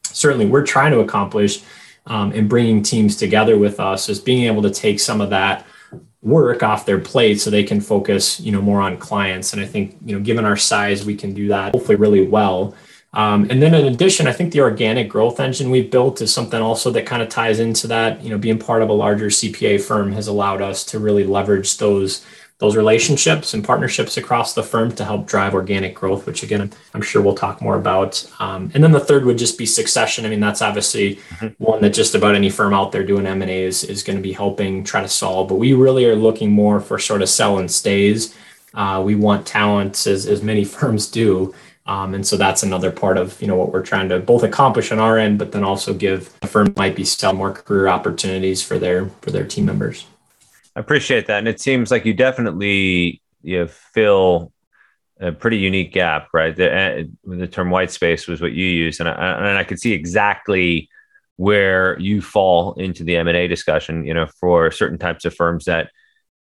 certainly 0.03 0.47
we're 0.47 0.67
trying 0.67 0.91
to 0.91 0.99
accomplish 0.99 1.63
um, 2.07 2.33
in 2.33 2.49
bringing 2.49 2.83
teams 2.83 3.15
together 3.15 3.57
with 3.57 3.79
us 3.79 4.09
is 4.09 4.19
being 4.19 4.47
able 4.47 4.63
to 4.63 4.71
take 4.71 4.99
some 4.99 5.21
of 5.21 5.31
that 5.31 5.65
work 6.21 6.65
off 6.65 6.85
their 6.85 6.99
plate 6.99 7.41
so 7.41 7.49
they 7.49 7.63
can 7.63 7.81
focus 7.81 8.41
you 8.41 8.51
know 8.51 8.63
more 8.63 8.81
on 8.81 8.97
clients 8.97 9.53
and 9.53 9.61
i 9.61 9.67
think 9.67 9.95
you 10.07 10.17
know 10.17 10.25
given 10.25 10.47
our 10.47 10.57
size 10.57 11.05
we 11.05 11.15
can 11.15 11.35
do 11.35 11.49
that 11.49 11.73
hopefully 11.73 11.97
really 11.97 12.27
well 12.27 12.75
um, 13.15 13.49
and 13.49 13.63
then 13.63 13.75
in 13.75 13.87
addition, 13.87 14.27
I 14.27 14.33
think 14.33 14.53
the 14.53 14.61
organic 14.61 15.09
growth 15.09 15.41
engine 15.41 15.71
we've 15.71 15.91
built 15.91 16.21
is 16.21 16.35
something 16.35 16.61
also 16.61 16.91
that 16.91 17.07
kind 17.07 17.23
of 17.23 17.29
ties 17.29 17.61
into 17.61 17.87
that. 17.87 18.23
You 18.23 18.31
know, 18.31 18.39
being 18.39 18.59
part 18.59 18.83
of 18.83 18.89
a 18.89 18.93
larger 18.93 19.27
CPA 19.27 19.81
firm 19.81 20.13
has 20.13 20.27
allowed 20.27 20.61
us 20.61 20.85
to 20.87 20.99
really 20.99 21.25
leverage 21.25 21.79
those 21.79 22.25
those 22.59 22.77
relationships 22.77 23.53
and 23.53 23.65
partnerships 23.65 24.17
across 24.17 24.55
the 24.55 24.63
firm 24.63 24.91
to 24.93 25.05
help 25.05 25.27
drive 25.27 25.55
organic 25.55 25.95
growth, 25.95 26.25
which 26.25 26.43
again, 26.43 26.73
I'm 26.95 27.03
sure 27.03 27.21
we'll 27.21 27.35
talk 27.35 27.61
more 27.61 27.77
about. 27.77 28.25
Um, 28.39 28.71
and 28.75 28.83
then 28.83 28.93
the 28.93 29.01
third 29.01 29.25
would 29.25 29.39
just 29.39 29.59
be 29.59 29.67
succession. 29.67 30.25
I 30.25 30.29
mean, 30.29 30.41
that's 30.41 30.63
obviously 30.63 31.17
mm-hmm. 31.17 31.49
one 31.63 31.83
that 31.83 31.91
just 31.91 32.15
about 32.15 32.37
any 32.37 32.51
firm 32.51 32.73
out 32.73 32.93
there 32.93 33.05
doing 33.05 33.27
M&A 33.27 33.65
is, 33.65 33.83
is 33.83 34.05
going 34.05 34.17
to 34.17 34.23
be 34.23 34.33
helping 34.33 34.85
try 34.85 35.03
to 35.03 35.09
solve. 35.09 35.49
But 35.49 35.57
we 35.57 35.73
really 35.73 36.07
are 36.07 36.15
looking 36.15 36.53
more 36.53 36.81
for 36.81 36.99
sort 36.99 37.23
of 37.23 37.29
sell 37.29 37.59
and 37.59 37.71
stays. 37.71 38.37
Uh, 38.73 39.03
we 39.05 39.17
want 39.17 39.47
talents 39.47 40.07
as, 40.07 40.27
as 40.27 40.43
many 40.43 40.65
firms 40.77 41.09
do, 41.09 41.53
um, 41.87 42.15
and 42.15 42.27
so 42.27 42.37
that's 42.37 42.63
another 42.63 42.91
part 42.91 43.19
of 43.19 43.41
you 43.43 43.47
know 43.47 43.57
what 43.57 43.73
we're 43.73 43.83
trying 43.83 44.09
to 44.09 44.19
both 44.19 44.43
accomplish 44.43 44.91
on 44.91 44.99
our 44.99 45.19
end, 45.19 45.39
but 45.39 45.53
then 45.53 45.65
also 45.65 45.93
give 45.93 46.35
a 46.43 46.47
firm 46.47 46.73
might 46.77 46.97
be 46.97 47.05
sell 47.05 47.35
more 47.35 47.53
career 47.53 47.89
opportunities 47.89 48.63
for 48.63 48.79
their 48.79 49.07
for 49.21 49.31
their 49.31 49.47
team 49.47 49.67
members. 49.67 50.07
I 50.75 50.81
appreciate 50.81 51.27
that, 51.27 51.39
and 51.39 51.49
it 51.49 51.61
seems 51.61 51.91
like 51.91 52.07
you 52.07 52.15
definitely 52.15 53.21
you 53.43 53.67
fill 53.67 54.53
a 55.21 55.31
pretty 55.31 55.59
unique 55.59 55.93
gap, 55.93 56.29
right? 56.33 56.57
The, 56.57 56.75
uh, 56.75 57.03
the 57.25 57.47
term 57.47 57.71
white 57.71 57.91
space 57.91 58.27
was 58.27 58.41
what 58.41 58.53
you 58.53 58.67
used, 58.67 59.01
and 59.01 59.09
I, 59.09 59.51
and 59.51 59.59
I 59.59 59.65
could 59.65 59.79
see 59.79 59.93
exactly 59.93 60.89
where 61.37 61.99
you 62.01 62.23
fall 62.23 62.75
into 62.75 63.05
the 63.05 63.17
M 63.17 63.29
and 63.29 63.37
A 63.37 63.47
discussion. 63.47 64.07
You 64.07 64.15
know, 64.15 64.27
for 64.41 64.71
certain 64.71 64.99
types 64.99 65.27
of 65.27 65.35
firms 65.35 65.67
that, 65.67 65.91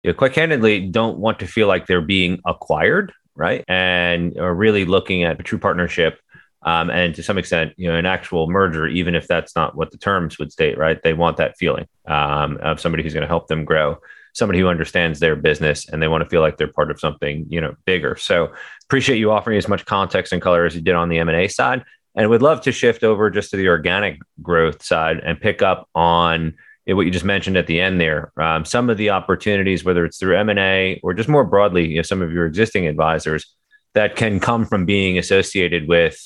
you 0.04 0.12
know, 0.12 0.18
quite 0.18 0.34
candidly, 0.34 0.82
don't 0.82 1.18
want 1.18 1.40
to 1.40 1.48
feel 1.48 1.68
like 1.68 1.88
they're 1.88 2.00
being 2.00 2.40
acquired 2.46 3.12
right? 3.36 3.64
And 3.68 4.38
are 4.38 4.54
really 4.54 4.86
looking 4.86 5.24
at 5.24 5.40
a 5.40 5.44
true 5.44 5.60
partnership 5.60 6.20
um, 6.64 6.90
and 6.90 7.16
to 7.16 7.24
some 7.24 7.38
extent, 7.38 7.74
you 7.78 7.88
know, 7.88 7.98
an 7.98 8.06
actual 8.06 8.50
merger, 8.50 8.88
even 8.88 9.16
if 9.16 9.28
that's 9.28 9.56
not 9.56 9.76
what 9.76 9.92
the 9.92 9.98
terms 9.98 10.38
would 10.38 10.52
state, 10.52 10.78
right? 10.78 11.02
They 11.02 11.14
want 11.14 11.38
that 11.38 11.58
feeling 11.58 11.88
um, 12.08 12.58
of 12.62 12.80
somebody 12.80 13.02
who's 13.02 13.14
going 13.14 13.24
to 13.24 13.28
help 13.28 13.48
them 13.48 13.66
grow, 13.66 13.98
somebody 14.34 14.60
who 14.60 14.68
understands 14.68 15.20
their 15.20 15.36
business, 15.36 15.90
and 15.90 16.02
they 16.02 16.08
want 16.08 16.24
to 16.24 16.30
feel 16.30 16.42
like 16.42 16.58
they're 16.58 16.68
part 16.72 16.92
of 16.92 17.00
something, 17.00 17.46
you 17.50 17.60
know, 17.60 17.76
bigger. 17.86 18.16
So 18.16 18.54
appreciate 18.86 19.18
you 19.18 19.32
offering 19.32 19.58
as 19.58 19.68
much 19.68 19.86
context 19.86 20.34
and 20.34 20.42
color 20.42 20.66
as 20.66 20.76
you 20.76 20.82
did 20.82 20.94
on 20.94 21.10
the 21.10 21.18
M 21.18 21.30
and 21.30 21.38
A 21.38 21.48
side, 21.48 21.84
and 22.16 22.30
would 22.30 22.44
love 22.44 22.62
to 22.62 22.72
shift 22.72 23.04
over 23.04 23.32
just 23.32 23.50
to 23.52 23.58
the 23.58 23.70
organic 23.70 24.20
growth 24.42 24.84
side 24.84 25.20
and 25.20 25.42
pick 25.42 25.64
up 25.64 25.90
on 25.96 26.54
what 26.88 27.06
you 27.06 27.12
just 27.12 27.26
mentioned 27.26 27.58
at 27.58 27.68
the 27.68 27.80
end 27.80 28.02
there, 28.02 28.32
um, 28.38 28.66
some 28.66 28.90
of 28.90 28.98
the 28.98 29.12
opportunities, 29.12 29.84
whether 29.84 30.04
it's 30.06 30.18
through 30.18 30.38
M 30.38 30.50
and 30.50 30.60
A 30.60 31.00
or 31.04 31.14
just 31.14 31.30
more 31.30 31.44
broadly, 31.44 31.88
you 31.88 31.96
know, 31.98 32.02
some 32.02 32.22
of 32.22 32.32
your 32.32 32.46
existing 32.46 32.88
advisors 32.88 33.56
that 33.94 34.16
can 34.16 34.40
come 34.40 34.66
from 34.66 34.86
being 34.86 35.18
associated 35.18 35.88
with 35.88 36.18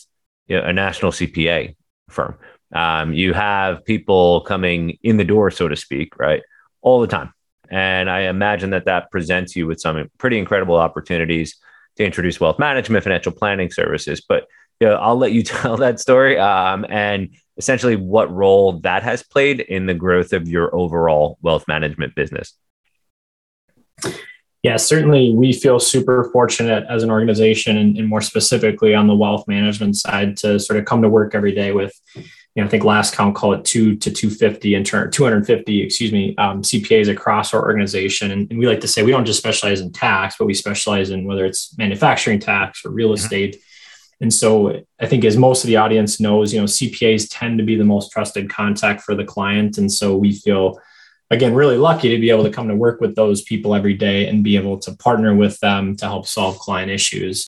you 0.48 0.58
know, 0.58 0.64
a 0.64 0.74
national 0.74 1.12
CPA 1.12 1.76
firm. 2.10 2.38
Um, 2.74 3.14
you 3.14 3.34
have 3.34 3.84
people 3.86 4.42
coming 4.42 4.98
in 5.04 5.18
the 5.18 5.24
door, 5.24 5.52
so 5.52 5.68
to 5.68 5.76
speak, 5.76 6.18
right, 6.18 6.42
all 6.82 7.02
the 7.02 7.08
time, 7.08 7.34
and 7.70 8.10
I 8.10 8.22
imagine 8.22 8.72
that 8.72 8.86
that 8.86 9.12
presents 9.12 9.56
you 9.56 9.68
with 9.68 9.80
some 9.80 10.10
pretty 10.18 10.38
incredible 10.38 10.76
opportunities 10.76 11.58
to 11.98 12.04
introduce 12.04 12.40
wealth 12.40 12.60
management, 12.60 13.04
financial 13.04 13.32
planning 13.32 13.72
services. 13.72 14.22
But 14.28 14.46
you 14.80 14.88
know, 14.88 14.96
I'll 14.96 15.18
let 15.18 15.32
you 15.32 15.44
tell 15.44 15.78
that 15.78 16.00
story. 16.00 16.38
Um, 16.38 16.86
and 16.90 17.36
essentially 17.58 17.96
what 17.96 18.32
role 18.34 18.80
that 18.82 19.04
has 19.04 19.24
played 19.24 19.60
in 19.62 19.86
the 19.86 19.94
growth 19.94 20.34
of 20.34 20.48
your 20.48 20.76
overall 20.76 21.38
wealth 21.42 21.68
management 21.68 22.16
business. 22.16 22.54
Yeah, 24.66 24.78
certainly 24.78 25.32
we 25.32 25.54
feel 25.54 25.80
super 25.80 26.28
fortunate 26.34 26.86
as 26.90 27.04
an 27.04 27.12
organization 27.12 27.78
and, 27.78 27.98
and, 27.98 28.08
more 28.08 28.20
specifically 28.20 28.96
on 28.96 29.06
the 29.06 29.16
wealth 29.16 29.48
management 29.48 29.96
side 29.96 30.38
to 30.38 30.60
sort 30.60 30.80
of 30.80 30.86
come 30.86 31.04
to 31.04 31.08
work 31.08 31.36
every 31.36 31.52
day 31.52 31.72
with, 31.72 31.94
you 32.16 32.24
know, 32.56 32.64
I 32.64 32.68
think 32.68 32.84
last 32.84 33.14
count 33.14 33.36
call 33.36 33.54
it 33.54 33.64
two 33.64 33.96
to 33.98 34.10
250 34.10 34.74
in 34.74 34.84
turn, 34.84 35.12
250, 35.12 35.84
excuse 35.84 36.12
me, 36.12 36.36
um, 36.38 36.64
CPAs 36.64 37.10
across 37.10 37.54
our 37.54 37.64
organization. 37.64 38.32
And, 38.32 38.50
and, 38.50 38.58
we 38.58 38.66
like 38.66 38.82
to 38.82 38.88
say 38.88 39.04
we 39.04 39.12
don't 39.12 39.24
just 39.24 39.38
specialize 39.38 39.82
in 39.82 39.92
tax, 39.92 40.36
but 40.40 40.46
we 40.46 40.56
specialize 40.56 41.12
in 41.12 41.26
whether 41.26 41.46
it's 41.46 41.78
manufacturing 41.78 42.40
tax 42.40 42.84
or 42.84 42.90
real 42.90 43.10
mm-hmm. 43.10 43.24
estate. 43.24 43.62
And 44.22 44.34
so 44.34 44.82
I 45.00 45.08
think 45.08 45.26
as 45.26 45.38
most 45.38 45.64
of 45.64 45.68
the 45.68 45.78
audience 45.78 46.20
knows, 46.20 46.54
you 46.54 46.60
know, 46.60 46.66
CPAs 46.66 47.28
tend 47.30 47.58
to 47.58 47.66
be 47.66 47.76
the 47.76 47.84
most 47.84 48.12
trusted 48.12 48.50
contact 48.50 49.02
for 49.02 49.16
the 49.16 49.26
client. 49.26 49.78
And 49.78 49.92
so 49.92 50.16
we 50.16 50.34
feel 50.34 50.80
again 51.32 51.54
really 51.54 51.78
lucky 51.78 52.10
to 52.10 52.20
be 52.20 52.30
able 52.30 52.44
to 52.44 52.50
come 52.50 52.68
to 52.68 52.76
work 52.76 53.02
with 53.02 53.16
those 53.16 53.42
people 53.42 53.76
every 53.76 53.94
day 53.94 54.28
and 54.28 54.44
be 54.44 54.56
able 54.56 54.78
to 54.80 54.96
partner 54.98 55.36
with 55.36 55.60
them 55.60 55.96
to 55.98 56.06
help 56.06 56.28
solve 56.28 56.58
client 56.60 56.92
issues. 56.92 57.48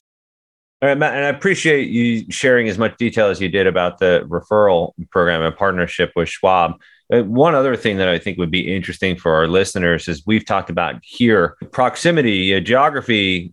All 0.80 0.88
right, 0.88 0.96
Matt, 0.96 1.14
and 1.14 1.24
I 1.24 1.28
appreciate 1.28 1.88
you 1.88 2.30
sharing 2.30 2.68
as 2.68 2.78
much 2.78 2.96
detail 2.98 3.26
as 3.26 3.40
you 3.40 3.48
did 3.48 3.66
about 3.66 3.98
the 3.98 4.24
referral 4.28 4.92
program 5.10 5.42
and 5.42 5.56
partnership 5.56 6.12
with 6.14 6.28
Schwab. 6.28 6.80
Uh, 7.12 7.22
one 7.22 7.54
other 7.56 7.74
thing 7.74 7.96
that 7.96 8.08
I 8.08 8.18
think 8.18 8.38
would 8.38 8.50
be 8.50 8.76
interesting 8.76 9.16
for 9.16 9.34
our 9.34 9.48
listeners 9.48 10.06
is 10.06 10.24
we've 10.24 10.44
talked 10.44 10.70
about 10.70 10.96
here 11.02 11.56
proximity, 11.72 12.54
uh, 12.54 12.60
geography 12.60 13.52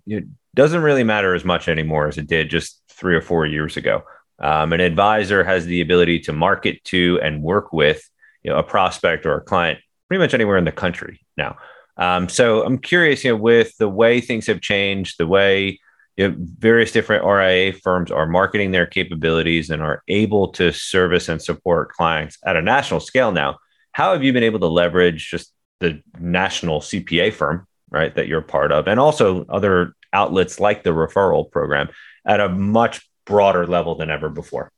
doesn't 0.54 0.84
really 0.84 1.04
matter 1.04 1.34
as 1.34 1.44
much 1.44 1.68
anymore 1.68 2.08
as 2.08 2.18
it 2.18 2.28
did 2.28 2.50
just 2.50 2.80
three 2.98 3.16
or 3.16 3.22
four 3.22 3.46
years 3.46 3.78
ago. 3.78 4.04
Um, 4.40 4.74
an 4.74 4.82
advisor 4.82 5.44
has 5.44 5.66
the 5.66 5.82
ability 5.82 6.20
to 6.22 6.34
market 6.34 6.84
to 6.86 7.20
and 7.22 7.42
work 7.42 7.72
with 7.72 8.08
you 8.44 8.52
know, 8.52 8.58
a 8.58 8.64
prospect 8.64 9.26
or 9.26 9.38
a 9.38 9.42
client 9.42 9.80
pretty 10.08 10.22
much 10.22 10.34
anywhere 10.34 10.58
in 10.58 10.66
the 10.66 10.72
country 10.72 11.22
now. 11.38 11.58
Um, 11.98 12.28
so 12.28 12.64
I'm 12.64 12.78
curious, 12.78 13.24
you 13.24 13.32
know, 13.32 13.38
with 13.38 13.76
the 13.78 13.88
way 13.88 14.20
things 14.20 14.48
have 14.48 14.62
changed, 14.62 15.16
the 15.18 15.28
way 15.28 15.80
you 16.18 16.30
know, 16.30 16.36
various 16.38 16.92
different 16.92 17.26
RIA 17.26 17.74
firms 17.74 18.12
are 18.12 18.26
marketing 18.26 18.72
their 18.72 18.86
capabilities 18.86 19.70
and 19.70 19.82
are 19.82 20.04
able 20.08 20.50
to 20.54 20.72
service 20.72 21.30
and 21.30 21.42
support 21.42 21.92
clients 21.92 22.38
at 22.46 22.56
a 22.56 22.62
national 22.62 23.00
scale 23.00 23.32
now. 23.32 23.58
How 23.92 24.14
have 24.14 24.24
you 24.24 24.34
been 24.34 24.44
able 24.44 24.60
to 24.60 24.68
leverage 24.68 25.30
just 25.30 25.54
the 25.80 26.02
national 26.20 26.80
CPA 26.82 27.34
firm, 27.34 27.68
right, 27.90 28.14
that 28.16 28.28
you're 28.28 28.42
part 28.42 28.72
of, 28.72 28.88
and 28.88 29.00
also 29.00 29.46
other 29.46 29.94
outlets 30.14 30.60
like 30.60 30.84
the 30.84 30.92
referral 30.92 31.50
program 31.52 31.90
at 32.26 32.40
a 32.40 32.50
much 32.50 33.08
broader 33.26 33.66
level 33.68 33.96
than 33.96 34.10
ever 34.10 34.30
before? 34.30 34.72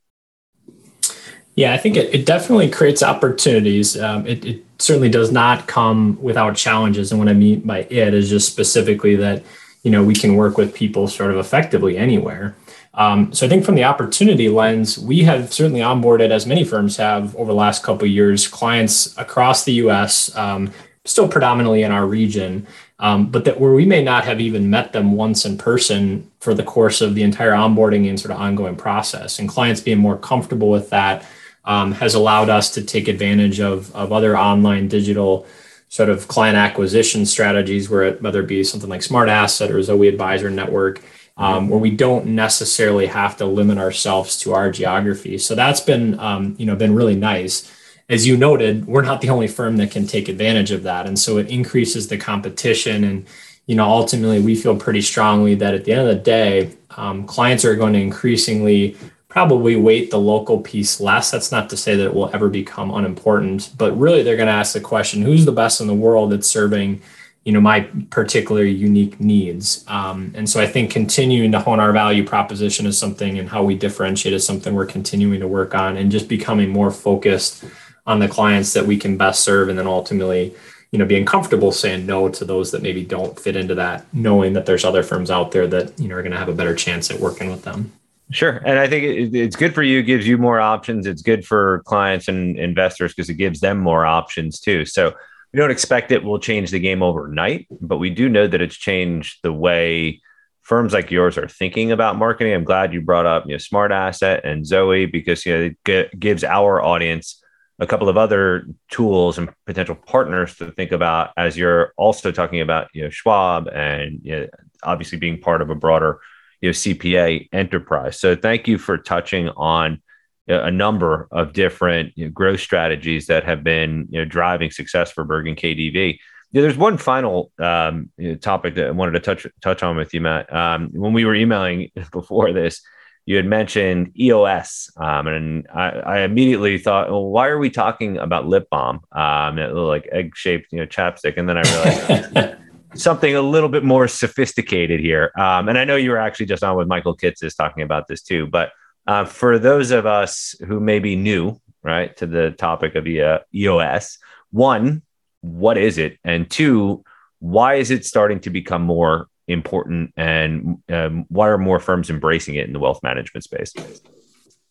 Yeah, 1.54 1.72
I 1.72 1.76
think 1.76 1.96
it, 1.96 2.14
it 2.14 2.24
definitely 2.24 2.70
creates 2.70 3.02
opportunities. 3.02 3.98
Um, 3.98 4.26
it, 4.26 4.44
it 4.44 4.64
certainly 4.78 5.08
does 5.08 5.32
not 5.32 5.66
come 5.66 6.16
without 6.22 6.54
challenges. 6.54 7.10
And 7.10 7.18
what 7.18 7.28
I 7.28 7.32
mean 7.32 7.60
by 7.60 7.80
it 7.90 8.14
is 8.14 8.30
just 8.30 8.50
specifically 8.50 9.16
that, 9.16 9.42
you 9.82 9.90
know, 9.90 10.04
we 10.04 10.14
can 10.14 10.36
work 10.36 10.56
with 10.56 10.72
people 10.72 11.08
sort 11.08 11.32
of 11.32 11.38
effectively 11.38 11.98
anywhere. 11.98 12.54
Um, 12.94 13.32
so 13.32 13.44
I 13.44 13.48
think 13.48 13.64
from 13.64 13.74
the 13.74 13.84
opportunity 13.84 14.48
lens, 14.48 14.98
we 14.98 15.24
have 15.24 15.52
certainly 15.52 15.80
onboarded, 15.80 16.30
as 16.30 16.46
many 16.46 16.64
firms 16.64 16.96
have 16.96 17.34
over 17.36 17.50
the 17.50 17.58
last 17.58 17.82
couple 17.82 18.04
of 18.04 18.10
years, 18.10 18.46
clients 18.48 19.16
across 19.18 19.64
the 19.64 19.72
U.S., 19.74 20.34
um, 20.36 20.72
still 21.04 21.28
predominantly 21.28 21.82
in 21.82 21.90
our 21.90 22.06
region, 22.06 22.66
um, 22.98 23.30
but 23.30 23.44
that 23.44 23.60
where 23.60 23.72
we 23.72 23.86
may 23.86 24.02
not 24.02 24.24
have 24.24 24.40
even 24.40 24.70
met 24.70 24.92
them 24.92 25.12
once 25.12 25.44
in 25.44 25.56
person 25.56 26.30
for 26.40 26.54
the 26.54 26.64
course 26.64 27.00
of 27.00 27.14
the 27.14 27.22
entire 27.22 27.52
onboarding 27.52 28.08
and 28.08 28.18
sort 28.18 28.32
of 28.32 28.40
ongoing 28.40 28.76
process, 28.76 29.38
and 29.38 29.48
clients 29.48 29.80
being 29.80 29.98
more 29.98 30.16
comfortable 30.16 30.70
with 30.70 30.90
that 30.90 31.24
um, 31.64 31.92
has 31.92 32.14
allowed 32.14 32.48
us 32.48 32.70
to 32.74 32.82
take 32.82 33.08
advantage 33.08 33.60
of, 33.60 33.94
of 33.94 34.12
other 34.12 34.36
online 34.36 34.88
digital 34.88 35.46
sort 35.90 36.08
of 36.08 36.28
client 36.28 36.56
acquisition 36.56 37.24
strategies, 37.24 37.88
where 37.88 38.02
it, 38.02 38.22
whether 38.22 38.40
it 38.40 38.46
be 38.46 38.64
something 38.64 38.90
like 38.90 39.02
Smart 39.02 39.28
Asset 39.28 39.70
or 39.70 39.82
Zoe 39.82 40.08
Advisor 40.08 40.50
Network, 40.50 41.02
um, 41.36 41.68
where 41.68 41.78
we 41.78 41.90
don't 41.90 42.26
necessarily 42.26 43.06
have 43.06 43.36
to 43.36 43.46
limit 43.46 43.78
ourselves 43.78 44.38
to 44.40 44.54
our 44.54 44.70
geography. 44.70 45.38
So 45.38 45.54
that's 45.54 45.80
been 45.80 46.18
um, 46.18 46.56
you 46.58 46.66
know 46.66 46.74
been 46.74 46.94
really 46.94 47.16
nice. 47.16 47.72
As 48.08 48.26
you 48.26 48.38
noted, 48.38 48.86
we're 48.86 49.02
not 49.02 49.20
the 49.20 49.28
only 49.28 49.48
firm 49.48 49.76
that 49.76 49.90
can 49.90 50.06
take 50.06 50.28
advantage 50.28 50.70
of 50.70 50.82
that, 50.84 51.06
and 51.06 51.18
so 51.18 51.36
it 51.36 51.50
increases 51.50 52.08
the 52.08 52.16
competition. 52.16 53.04
And 53.04 53.26
you 53.66 53.74
know 53.74 53.84
ultimately, 53.84 54.40
we 54.40 54.54
feel 54.54 54.76
pretty 54.76 55.02
strongly 55.02 55.54
that 55.56 55.74
at 55.74 55.84
the 55.84 55.92
end 55.92 56.08
of 56.08 56.16
the 56.16 56.22
day, 56.22 56.70
um, 56.96 57.26
clients 57.26 57.66
are 57.66 57.76
going 57.76 57.92
to 57.92 58.00
increasingly 58.00 58.96
probably 59.28 59.76
weight 59.76 60.10
the 60.10 60.18
local 60.18 60.58
piece 60.58 61.00
less. 61.00 61.30
That's 61.30 61.52
not 61.52 61.68
to 61.68 61.76
say 61.76 61.96
that 61.96 62.06
it 62.06 62.14
will 62.14 62.30
ever 62.32 62.48
become 62.48 62.90
unimportant, 62.90 63.72
but 63.76 63.96
really 63.98 64.22
they're 64.22 64.36
going 64.36 64.46
to 64.46 64.52
ask 64.52 64.72
the 64.72 64.80
question, 64.80 65.20
who's 65.20 65.44
the 65.44 65.52
best 65.52 65.82
in 65.82 65.86
the 65.86 65.94
world 65.94 66.32
at 66.32 66.46
serving, 66.46 67.02
you 67.44 67.52
know, 67.52 67.60
my 67.60 67.80
particular 68.08 68.64
unique 68.64 69.20
needs? 69.20 69.84
Um, 69.86 70.32
and 70.34 70.48
so 70.48 70.62
I 70.62 70.66
think 70.66 70.90
continuing 70.90 71.52
to 71.52 71.60
hone 71.60 71.78
our 71.78 71.92
value 71.92 72.24
proposition 72.24 72.86
is 72.86 72.96
something 72.96 73.38
and 73.38 73.50
how 73.50 73.62
we 73.62 73.74
differentiate 73.74 74.32
is 74.32 74.46
something 74.46 74.74
we're 74.74 74.86
continuing 74.86 75.40
to 75.40 75.46
work 75.46 75.74
on 75.74 75.98
and 75.98 76.10
just 76.10 76.26
becoming 76.26 76.70
more 76.70 76.90
focused 76.90 77.64
on 78.08 78.18
the 78.18 78.26
clients 78.26 78.72
that 78.72 78.86
we 78.86 78.96
can 78.96 79.16
best 79.16 79.44
serve 79.44 79.68
and 79.68 79.78
then 79.78 79.86
ultimately 79.86 80.52
you 80.90 80.98
know 80.98 81.04
being 81.04 81.24
comfortable 81.24 81.70
saying 81.70 82.06
no 82.06 82.28
to 82.28 82.44
those 82.44 82.72
that 82.72 82.82
maybe 82.82 83.04
don't 83.04 83.38
fit 83.38 83.54
into 83.54 83.74
that 83.74 84.04
knowing 84.12 84.54
that 84.54 84.66
there's 84.66 84.84
other 84.84 85.04
firms 85.04 85.30
out 85.30 85.52
there 85.52 85.68
that 85.68 85.96
you 86.00 86.08
know 86.08 86.16
are 86.16 86.22
going 86.22 86.32
to 86.32 86.38
have 86.38 86.48
a 86.48 86.54
better 86.54 86.74
chance 86.74 87.10
at 87.10 87.20
working 87.20 87.50
with 87.50 87.62
them 87.62 87.92
Sure. 88.30 88.60
And 88.66 88.78
I 88.78 88.88
think 88.88 89.04
it, 89.04 89.34
it's 89.34 89.56
good 89.56 89.74
for 89.74 89.82
you, 89.82 90.02
gives 90.02 90.28
you 90.28 90.36
more 90.36 90.60
options. 90.60 91.06
It's 91.06 91.22
good 91.22 91.46
for 91.46 91.82
clients 91.86 92.28
and 92.28 92.58
investors 92.58 93.14
because 93.14 93.30
it 93.30 93.34
gives 93.34 93.60
them 93.60 93.78
more 93.78 94.04
options 94.04 94.60
too. 94.60 94.84
So 94.84 95.14
we 95.52 95.58
don't 95.58 95.70
expect 95.70 96.12
it 96.12 96.22
will 96.22 96.38
change 96.38 96.70
the 96.70 96.78
game 96.78 97.02
overnight, 97.02 97.66
but 97.80 97.96
we 97.96 98.10
do 98.10 98.28
know 98.28 98.46
that 98.46 98.60
it's 98.60 98.76
changed 98.76 99.38
the 99.42 99.52
way 99.52 100.20
firms 100.60 100.92
like 100.92 101.10
yours 101.10 101.38
are 101.38 101.48
thinking 101.48 101.90
about 101.90 102.18
marketing. 102.18 102.52
I'm 102.52 102.64
glad 102.64 102.92
you 102.92 103.00
brought 103.00 103.24
up 103.24 103.46
you 103.46 103.52
know 103.52 103.58
Smart 103.58 103.92
Asset 103.92 104.44
and 104.44 104.66
Zoe 104.66 105.06
because 105.06 105.46
you 105.46 105.52
know 105.56 105.70
it 105.86 106.20
gives 106.20 106.44
our 106.44 106.82
audience 106.82 107.42
a 107.78 107.86
couple 107.86 108.08
of 108.08 108.16
other 108.16 108.66
tools 108.90 109.38
and 109.38 109.50
potential 109.66 109.94
partners 109.94 110.56
to 110.56 110.70
think 110.72 110.92
about 110.92 111.30
as 111.36 111.56
you're 111.56 111.92
also 111.96 112.32
talking 112.32 112.60
about 112.60 112.88
you 112.92 113.02
know 113.02 113.10
Schwab 113.10 113.68
and 113.68 114.20
you 114.22 114.36
know, 114.36 114.46
obviously 114.82 115.18
being 115.18 115.40
part 115.40 115.62
of 115.62 115.70
a 115.70 115.74
broader 115.74 116.20
you 116.60 116.68
know, 116.68 116.72
CPA 116.72 117.48
enterprise. 117.52 118.18
So 118.18 118.34
thank 118.34 118.66
you 118.66 118.78
for 118.78 118.98
touching 118.98 119.48
on 119.50 120.00
a 120.48 120.70
number 120.70 121.28
of 121.30 121.52
different 121.52 122.12
you 122.16 122.24
know, 122.24 122.30
growth 122.30 122.60
strategies 122.60 123.26
that 123.26 123.44
have 123.44 123.62
been 123.62 124.08
you 124.10 124.18
know, 124.18 124.24
driving 124.24 124.70
success 124.70 125.12
for 125.12 125.24
Bergan 125.24 125.58
KDV. 125.58 126.18
There's 126.52 126.78
one 126.78 126.96
final 126.96 127.52
um, 127.58 128.10
topic 128.40 128.74
that 128.76 128.86
I 128.86 128.90
wanted 128.90 129.12
to 129.12 129.20
touch 129.20 129.46
touch 129.60 129.82
on 129.82 129.96
with 129.96 130.14
you, 130.14 130.22
Matt. 130.22 130.52
Um, 130.52 130.88
when 130.92 131.12
we 131.12 131.26
were 131.26 131.34
emailing 131.34 131.90
before 132.12 132.52
this, 132.52 132.80
you 133.28 133.36
had 133.36 133.44
mentioned 133.44 134.18
EOS, 134.18 134.90
um, 134.96 135.26
and 135.26 135.66
I, 135.68 135.90
I, 135.90 136.20
immediately 136.20 136.78
thought, 136.78 137.10
well, 137.10 137.26
why 137.26 137.48
are 137.48 137.58
we 137.58 137.68
talking 137.68 138.16
about 138.16 138.46
lip 138.46 138.68
balm, 138.70 139.00
um, 139.12 139.56
like 139.56 140.08
egg 140.10 140.34
shaped, 140.34 140.72
you 140.72 140.78
know, 140.78 140.86
chapstick? 140.86 141.36
And 141.36 141.46
then 141.46 141.58
I 141.58 141.60
realized 141.60 142.56
something 142.94 143.36
a 143.36 143.42
little 143.42 143.68
bit 143.68 143.84
more 143.84 144.08
sophisticated 144.08 145.00
here. 145.00 145.30
Um, 145.36 145.68
and 145.68 145.76
I 145.76 145.84
know 145.84 145.94
you 145.94 146.10
were 146.10 146.16
actually 146.16 146.46
just 146.46 146.64
on 146.64 146.74
with 146.74 146.88
Michael 146.88 147.14
Kitces 147.14 147.54
talking 147.54 147.82
about 147.82 148.08
this 148.08 148.22
too. 148.22 148.46
But 148.46 148.72
uh, 149.06 149.26
for 149.26 149.58
those 149.58 149.90
of 149.90 150.06
us 150.06 150.54
who 150.66 150.80
may 150.80 150.98
be 150.98 151.14
new, 151.14 151.60
right, 151.82 152.16
to 152.16 152.26
the 152.26 152.52
topic 152.52 152.94
of 152.94 153.06
EOS, 153.06 154.18
one, 154.52 155.02
what 155.42 155.76
is 155.76 155.98
it? 155.98 156.18
And 156.24 156.50
two, 156.50 157.04
why 157.40 157.74
is 157.74 157.90
it 157.90 158.06
starting 158.06 158.40
to 158.40 158.48
become 158.48 158.84
more 158.84 159.28
important? 159.48 160.12
And 160.16 160.82
um, 160.88 161.26
why 161.28 161.48
are 161.48 161.58
more 161.58 161.80
firms 161.80 162.10
embracing 162.10 162.54
it 162.54 162.66
in 162.66 162.72
the 162.72 162.78
wealth 162.78 163.02
management 163.02 163.44
space? 163.44 163.72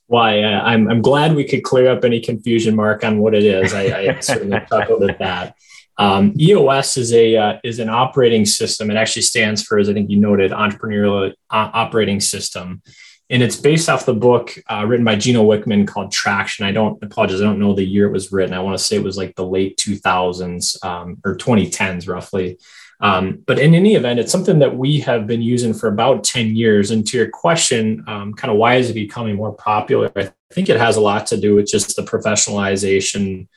Why 0.07 0.41
uh, 0.41 0.61
I'm 0.61 0.89
I'm 0.89 1.01
glad 1.01 1.35
we 1.35 1.43
could 1.43 1.63
clear 1.63 1.91
up 1.91 2.05
any 2.05 2.21
confusion, 2.21 2.75
Mark, 2.75 3.03
on 3.03 3.19
what 3.19 3.35
it 3.35 3.43
is. 3.43 3.73
I, 3.73 3.81
I 3.81 4.19
certainly 4.21 4.59
chuckled 4.69 5.03
at 5.09 5.19
that. 5.19 5.55
Um, 5.97 6.33
EOS 6.39 6.95
is 6.97 7.11
a 7.11 7.35
uh, 7.35 7.59
is 7.63 7.79
an 7.79 7.89
operating 7.89 8.45
system. 8.45 8.89
It 8.89 8.95
actually 8.95 9.23
stands 9.23 9.63
for, 9.63 9.79
as 9.79 9.89
I 9.89 9.93
think 9.93 10.09
you 10.09 10.17
noted, 10.17 10.51
entrepreneurial 10.51 11.31
uh, 11.31 11.33
operating 11.73 12.21
system, 12.21 12.81
and 13.29 13.43
it's 13.43 13.57
based 13.57 13.89
off 13.89 14.05
the 14.05 14.13
book 14.13 14.57
uh, 14.71 14.85
written 14.87 15.03
by 15.03 15.15
Gino 15.15 15.43
Wickman 15.43 15.87
called 15.87 16.11
Traction. 16.11 16.65
I 16.65 16.71
don't 16.71 17.01
apologize, 17.03 17.41
I 17.41 17.43
don't 17.43 17.59
know 17.59 17.73
the 17.73 17.83
year 17.83 18.07
it 18.07 18.13
was 18.13 18.31
written. 18.31 18.53
I 18.53 18.59
want 18.59 18.77
to 18.77 18.83
say 18.83 18.95
it 18.95 19.03
was 19.03 19.17
like 19.17 19.35
the 19.35 19.45
late 19.45 19.77
2000s 19.77 20.83
um, 20.85 21.17
or 21.25 21.35
2010s, 21.35 22.07
roughly. 22.07 22.57
Um, 22.99 23.43
but 23.45 23.59
in 23.59 23.75
any 23.75 23.95
event, 23.95 24.19
it's 24.19 24.31
something 24.31 24.59
that 24.59 24.75
we 24.75 24.99
have 25.01 25.27
been 25.27 25.41
using 25.41 25.73
for 25.73 25.87
about 25.87 26.23
10 26.23 26.55
years. 26.55 26.89
And 26.89 27.05
to 27.07 27.17
your 27.17 27.29
question, 27.29 28.03
um, 28.07 28.33
kind 28.33 28.51
of 28.51 28.57
why 28.57 28.75
is 28.75 28.89
it 28.89 28.95
becoming 28.95 29.35
more 29.35 29.53
popular? 29.53 30.11
I 30.15 30.31
think 30.51 30.69
it 30.69 30.79
has 30.79 30.95
a 30.95 31.01
lot 31.01 31.27
to 31.27 31.39
do 31.39 31.55
with 31.55 31.67
just 31.67 31.95
the 31.95 32.01
professionalization 32.01 33.47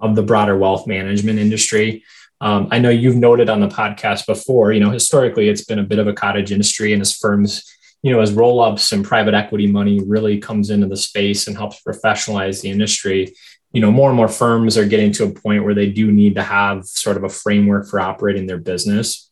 of 0.00 0.16
the 0.16 0.22
broader 0.22 0.56
wealth 0.56 0.86
management 0.86 1.38
industry. 1.38 2.04
Um, 2.40 2.68
I 2.70 2.78
know 2.78 2.90
you've 2.90 3.16
noted 3.16 3.48
on 3.48 3.60
the 3.60 3.68
podcast 3.68 4.26
before, 4.26 4.72
you 4.72 4.80
know, 4.80 4.90
historically 4.90 5.48
it's 5.48 5.64
been 5.64 5.78
a 5.78 5.84
bit 5.84 5.98
of 5.98 6.06
a 6.06 6.12
cottage 6.12 6.52
industry, 6.52 6.92
and 6.92 7.00
as 7.00 7.16
firms, 7.16 7.64
you 8.02 8.12
know, 8.12 8.20
as 8.20 8.32
roll 8.32 8.60
ups 8.60 8.92
and 8.92 9.04
private 9.04 9.34
equity 9.34 9.66
money 9.66 10.00
really 10.06 10.38
comes 10.38 10.68
into 10.68 10.86
the 10.86 10.96
space 10.96 11.46
and 11.46 11.56
helps 11.56 11.82
professionalize 11.82 12.60
the 12.60 12.70
industry, 12.70 13.34
you 13.72 13.80
know, 13.80 13.90
more 13.90 14.08
and 14.08 14.16
more 14.16 14.28
firms 14.28 14.78
are 14.78 14.86
getting 14.86 15.12
to 15.12 15.24
a 15.24 15.30
point 15.30 15.64
where 15.64 15.74
they 15.74 15.90
do 15.90 16.10
need 16.10 16.34
to 16.36 16.42
have 16.42 16.86
sort 16.86 17.16
of 17.16 17.24
a 17.24 17.28
framework 17.28 17.88
for 17.88 18.00
operating 18.00 18.46
their 18.46 18.58
business. 18.58 19.30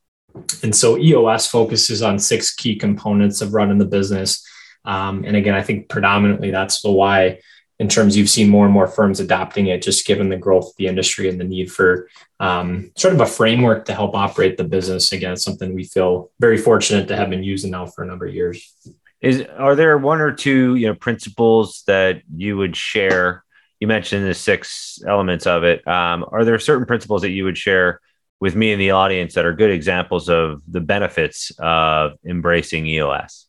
And 0.62 0.74
so 0.74 0.98
EOS 0.98 1.46
focuses 1.46 2.02
on 2.02 2.18
six 2.18 2.54
key 2.54 2.76
components 2.76 3.40
of 3.40 3.54
running 3.54 3.78
the 3.78 3.84
business. 3.84 4.46
Um, 4.84 5.24
and 5.24 5.36
again, 5.36 5.54
I 5.54 5.62
think 5.62 5.88
predominantly 5.88 6.50
that's 6.50 6.82
the 6.82 6.90
why 6.90 7.38
in 7.78 7.88
terms 7.88 8.16
you've 8.16 8.30
seen 8.30 8.48
more 8.48 8.64
and 8.64 8.72
more 8.72 8.86
firms 8.86 9.18
adopting 9.18 9.66
it, 9.66 9.82
just 9.82 10.06
given 10.06 10.28
the 10.28 10.36
growth 10.36 10.68
of 10.68 10.76
the 10.76 10.86
industry 10.86 11.28
and 11.28 11.40
the 11.40 11.44
need 11.44 11.70
for 11.72 12.08
um, 12.38 12.92
sort 12.96 13.14
of 13.14 13.20
a 13.20 13.26
framework 13.26 13.84
to 13.86 13.94
help 13.94 14.14
operate 14.14 14.56
the 14.56 14.64
business. 14.64 15.12
Again, 15.12 15.36
something 15.36 15.74
we 15.74 15.84
feel 15.84 16.30
very 16.38 16.56
fortunate 16.56 17.08
to 17.08 17.16
have 17.16 17.30
been 17.30 17.42
using 17.42 17.72
now 17.72 17.86
for 17.86 18.04
a 18.04 18.06
number 18.06 18.26
of 18.26 18.34
years. 18.34 18.72
Is 19.20 19.42
are 19.58 19.74
there 19.74 19.96
one 19.98 20.20
or 20.20 20.32
two 20.32 20.74
you 20.74 20.86
know 20.86 20.94
principles 20.94 21.82
that 21.86 22.22
you 22.34 22.56
would 22.56 22.76
share? 22.76 23.43
You 23.84 23.88
mentioned 23.88 24.24
the 24.24 24.32
six 24.32 24.98
elements 25.06 25.46
of 25.46 25.62
it. 25.62 25.86
Um, 25.86 26.24
are 26.32 26.46
there 26.46 26.58
certain 26.58 26.86
principles 26.86 27.20
that 27.20 27.32
you 27.32 27.44
would 27.44 27.58
share 27.58 28.00
with 28.40 28.56
me 28.56 28.72
and 28.72 28.80
the 28.80 28.92
audience 28.92 29.34
that 29.34 29.44
are 29.44 29.52
good 29.52 29.68
examples 29.68 30.30
of 30.30 30.62
the 30.66 30.80
benefits 30.80 31.52
of 31.58 32.12
embracing 32.24 32.86
EOS? 32.86 33.46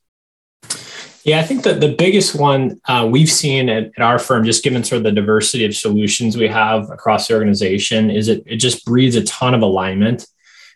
Yeah, 1.24 1.40
I 1.40 1.44
think 1.44 1.64
that 1.64 1.80
the 1.80 1.96
biggest 1.96 2.36
one 2.36 2.82
uh, 2.84 3.08
we've 3.10 3.32
seen 3.32 3.70
at, 3.70 3.94
at, 3.96 4.02
our 4.02 4.20
firm, 4.20 4.44
just 4.44 4.62
given 4.62 4.84
sort 4.84 4.98
of 4.98 5.04
the 5.06 5.14
diversity 5.14 5.64
of 5.64 5.74
solutions 5.74 6.36
we 6.36 6.50
have 6.50 6.90
across 6.90 7.30
the 7.30 7.34
organization, 7.34 8.12
is 8.12 8.28
it, 8.28 8.44
it 8.46 8.58
just 8.58 8.84
breeds 8.84 9.16
a 9.16 9.24
ton 9.24 9.54
of 9.54 9.62
alignment. 9.62 10.28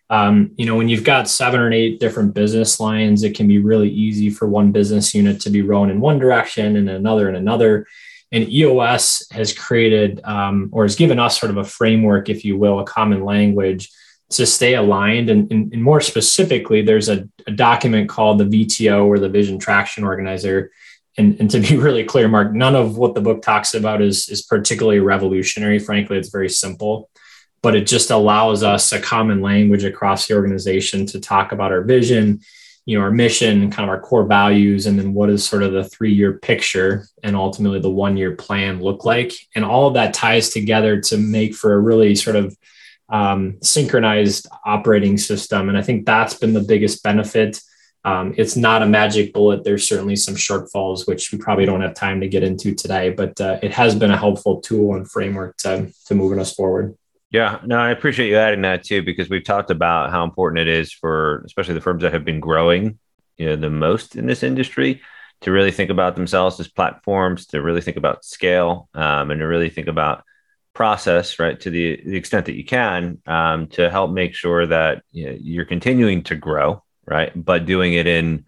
Um, 0.10 0.52
you 0.56 0.68
know, 0.68 0.78
when 0.78 0.88
you've 0.88 1.04
got 1.04 1.28
seven 1.28 1.60
or 1.60 1.70
eight 1.74 2.00
different 2.00 2.34
business 2.34 2.80
lines, 2.80 3.24
it 3.24 3.36
can 3.36 3.50
be 3.50 3.60
really 3.60 3.90
easy 3.90 4.30
for 4.30 4.48
one 4.48 4.72
business 4.72 5.14
unit 5.14 5.42
to 5.42 5.50
be 5.50 5.64
rowing 5.64 5.90
in 5.90 6.00
one 6.00 6.18
direction 6.18 6.78
and 6.78 6.90
another 6.90 7.28
in 7.28 7.36
another. 7.36 7.86
And 8.32 8.48
EOS 8.50 9.28
has 9.32 9.54
created 9.54 10.22
um, 10.24 10.70
or 10.72 10.84
has 10.84 10.96
given 10.96 11.20
us 11.20 11.40
sort 11.40 11.50
of 11.50 11.58
a 11.58 11.64
framework, 11.64 12.30
if 12.30 12.46
you 12.46 12.58
will, 12.58 12.80
a 12.80 12.86
common 12.86 13.24
language 13.24 13.90
to 14.32 14.46
stay 14.46 14.76
aligned. 14.76 15.30
And, 15.30 15.52
and, 15.52 15.74
and 15.74 15.84
more 15.84 16.02
specifically, 16.02 16.82
there's 16.82 17.10
a, 17.10 17.28
a, 17.48 17.52
document 17.52 18.10
called 18.10 18.38
the 18.38 18.46
VTO 18.46 19.06
or 19.06 19.18
the 19.18 19.30
Vision 19.30 19.58
Traction 19.58 20.04
Organizer. 20.04 20.72
And, 21.18 21.40
and 21.40 21.50
to 21.52 21.60
be 21.60 21.78
really 21.78 22.04
clear, 22.04 22.28
Mark, 22.28 22.54
none 22.54 22.76
of 22.76 22.98
what 22.98 23.16
the 23.16 23.22
book 23.22 23.42
talks 23.42 23.74
about 23.74 24.02
is, 24.02 24.30
is 24.30 24.44
particularly 24.44 25.00
revolutionary. 25.00 25.80
Frankly, 25.80 26.18
it's 26.18 26.30
very 26.30 26.50
simple, 26.50 27.10
but 27.64 27.76
it 27.76 27.88
just 27.88 28.12
allows 28.12 28.62
us 28.62 28.92
a 28.92 29.02
common 29.02 29.42
language 29.42 29.84
across 29.84 30.28
the 30.28 30.36
organization 30.36 31.08
to 31.08 31.20
talk 31.20 31.52
about 31.52 31.72
our 31.72 31.82
vision, 31.82 32.42
you 32.90 32.98
know, 32.98 33.04
our 33.04 33.12
mission, 33.12 33.70
kind 33.70 33.88
of 33.88 33.94
our 33.94 34.02
core 34.02 34.26
values, 34.26 34.88
and 34.88 34.98
then 34.98 35.14
what 35.14 35.30
is 35.30 35.48
sort 35.48 35.62
of 35.62 35.72
the 35.74 35.84
three-year 35.84 36.40
picture 36.40 37.06
and 37.22 37.36
ultimately 37.36 37.80
the 37.80 37.98
one-year 38.06 38.36
plan 38.36 38.82
look 38.82 39.06
like. 39.06 39.32
And 39.54 39.64
all 39.64 39.88
of 39.88 39.94
that 39.94 40.16
ties 40.16 40.50
together 40.50 41.00
to 41.02 41.18
make 41.18 41.54
for 41.54 41.76
a 41.76 41.80
really 41.80 42.16
sort 42.16 42.36
of 42.36 42.58
um, 43.08 43.60
synchronized 43.62 44.48
operating 44.66 45.20
system. 45.20 45.70
And 45.70 45.78
I 45.78 45.84
think 45.84 46.08
that's 46.08 46.34
been 46.34 46.56
the 46.56 46.70
biggest 46.74 47.04
benefit. 47.04 47.62
Um, 48.04 48.34
it's 48.38 48.56
not 48.56 48.82
a 48.82 48.88
magic 48.88 49.34
bullet. 49.34 49.64
There's 49.64 49.88
certainly 49.88 50.16
some 50.16 50.34
shortfalls, 50.34 51.08
which 51.08 51.32
we 51.32 51.38
probably 51.38 51.68
don't 51.68 51.82
have 51.82 51.94
time 51.94 52.22
to 52.22 52.28
get 52.28 52.42
into 52.42 52.74
today, 52.74 53.12
but 53.12 53.40
uh, 53.40 53.60
it 53.62 53.72
has 53.72 53.94
been 53.94 54.10
a 54.10 54.18
helpful 54.18 54.62
tool 54.62 54.96
and 54.96 55.06
framework 55.08 55.58
to, 55.58 55.94
to 56.08 56.16
moving 56.16 56.40
us 56.40 56.56
forward. 56.56 56.98
Yeah, 57.32 57.60
no, 57.64 57.78
I 57.78 57.92
appreciate 57.92 58.30
you 58.30 58.38
adding 58.38 58.64
that 58.64 58.84
too, 58.84 59.04
because 59.04 59.30
we've 59.30 59.44
talked 59.44 59.70
about 59.70 60.10
how 60.10 60.24
important 60.24 60.60
it 60.60 60.68
is 60.68 60.92
for 60.92 61.44
especially 61.46 61.76
the 61.76 61.82
firms 61.82 62.02
that 62.02 62.14
have 62.14 62.26
been 62.26 62.40
growing 62.40 62.98
you 63.38 63.46
know, 63.46 63.56
the 63.56 63.70
most 63.70 64.16
in 64.16 64.26
this 64.26 64.44
industry 64.44 65.02
to 65.42 65.52
really 65.52 65.72
think 65.72 65.90
about 65.90 66.16
themselves 66.16 66.60
as 66.60 66.68
platforms, 66.68 67.46
to 67.48 67.62
really 67.62 67.82
think 67.82 67.98
about 67.98 68.26
scale, 68.26 68.90
um, 68.94 69.32
and 69.32 69.40
to 69.40 69.46
really 69.48 69.70
think 69.70 69.88
about 69.88 70.24
process, 70.74 71.40
right, 71.40 71.60
to 71.62 71.70
the, 71.70 72.02
the 72.06 72.18
extent 72.18 72.48
that 72.48 72.56
you 72.56 72.66
can, 72.66 73.20
um, 73.26 73.68
to 73.68 73.90
help 73.90 74.12
make 74.12 74.34
sure 74.34 74.66
that 74.66 75.04
you 75.12 75.26
know, 75.28 75.38
you're 75.40 75.66
continuing 75.66 76.24
to 76.24 76.36
grow, 76.36 76.84
right, 77.06 77.32
but 77.36 77.66
doing 77.66 77.94
it 77.94 78.08
in 78.08 78.46